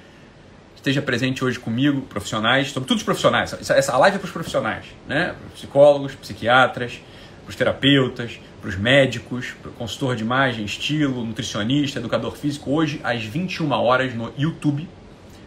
Esteja 0.76 1.02
presente 1.02 1.44
hoje 1.44 1.60
comigo, 1.60 2.02
profissionais, 2.02 2.72
sobretudo 2.72 2.98
os 2.98 3.04
profissionais. 3.04 3.54
Essa 3.70 3.98
live 3.98 4.18
é 4.18 4.20
para 4.20 4.28
os 4.28 4.32
profissionais, 4.32 4.86
né? 5.08 5.36
Psicólogos, 5.56 6.14
psiquiatras, 6.14 7.02
para 7.44 7.50
os 7.50 7.56
terapeutas, 7.56 8.40
para 8.62 8.70
os 8.70 8.76
médicos, 8.76 9.54
para 9.62 9.72
o 9.72 9.74
consultor 9.74 10.16
de 10.16 10.24
imagem, 10.24 10.64
estilo, 10.64 11.26
nutricionista, 11.26 12.00
educador 12.00 12.36
físico. 12.38 12.72
Hoje, 12.72 13.02
às 13.04 13.24
21 13.24 13.72
horas, 13.72 14.14
no 14.14 14.32
YouTube, 14.38 14.88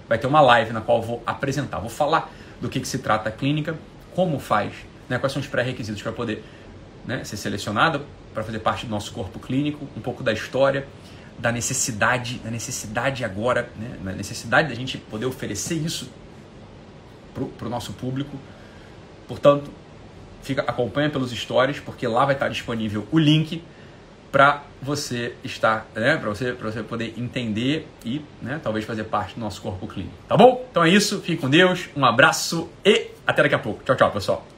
vai 0.09 0.19
ter 0.19 0.27
uma 0.27 0.41
live 0.41 0.73
na 0.73 0.81
qual 0.81 1.01
vou 1.01 1.23
apresentar, 1.25 1.79
vou 1.79 1.91
falar 1.91 2.33
do 2.61 2.69
que, 2.69 2.81
que 2.81 2.89
se 2.89 2.99
trata 2.99 3.29
a 3.29 3.33
clínica, 3.33 3.79
como 4.15 4.39
faz, 4.41 4.73
né? 5.09 5.19
quais 5.19 5.33
são 5.33 5.41
os 5.41 5.47
pré-requisitos 5.47 6.03
para 6.03 6.13
poder 6.13 6.45
né, 7.07 7.23
ser 7.25 7.37
selecionado 7.37 8.05
para 8.33 8.43
fazer 8.43 8.59
parte 8.61 8.87
do 8.87 8.91
nosso 8.91 9.13
corpo 9.13 9.39
clínico, 9.39 9.87
um 9.97 10.01
pouco 10.01 10.23
da 10.23 10.33
história, 10.33 10.87
da 11.39 11.53
necessidade, 11.53 12.39
da 12.39 12.51
necessidade 12.51 13.25
agora, 13.25 13.71
né, 13.77 13.97
da 14.03 14.13
necessidade 14.13 14.69
da 14.69 14.75
gente 14.75 14.99
poder 14.99 15.27
oferecer 15.27 15.75
isso 15.75 16.11
para 17.57 17.67
o 17.67 17.71
nosso 17.71 17.93
público. 17.93 18.37
Portanto, 19.29 19.71
fica 20.43 20.63
acompanha 20.63 21.09
pelos 21.09 21.31
stories, 21.31 21.79
porque 21.79 22.07
lá 22.07 22.25
vai 22.25 22.35
estar 22.35 22.49
disponível 22.49 23.07
o 23.13 23.19
link 23.19 23.63
para 24.33 24.63
você 24.83 25.35
estar, 25.43 25.87
né, 25.95 26.17
para 26.17 26.29
você, 26.29 26.53
você 26.53 26.83
poder 26.83 27.15
entender 27.17 27.89
e, 28.05 28.23
né, 28.43 28.61
talvez 28.63 28.85
fazer 28.85 29.05
parte 29.05 29.35
do 29.35 29.41
nosso 29.41 29.63
corpo 29.63 29.87
clínico. 29.87 30.15
Tá 30.27 30.37
bom? 30.37 30.67
Então 30.71 30.85
é 30.85 30.91
isso, 30.91 31.21
fique 31.21 31.41
com 31.41 31.49
Deus, 31.49 31.89
um 31.97 32.05
abraço 32.05 32.69
e 32.85 33.11
até 33.27 33.43
daqui 33.43 33.55
a 33.55 33.59
pouco. 33.59 33.83
Tchau, 33.85 33.97
tchau, 33.97 34.11
pessoal. 34.11 34.58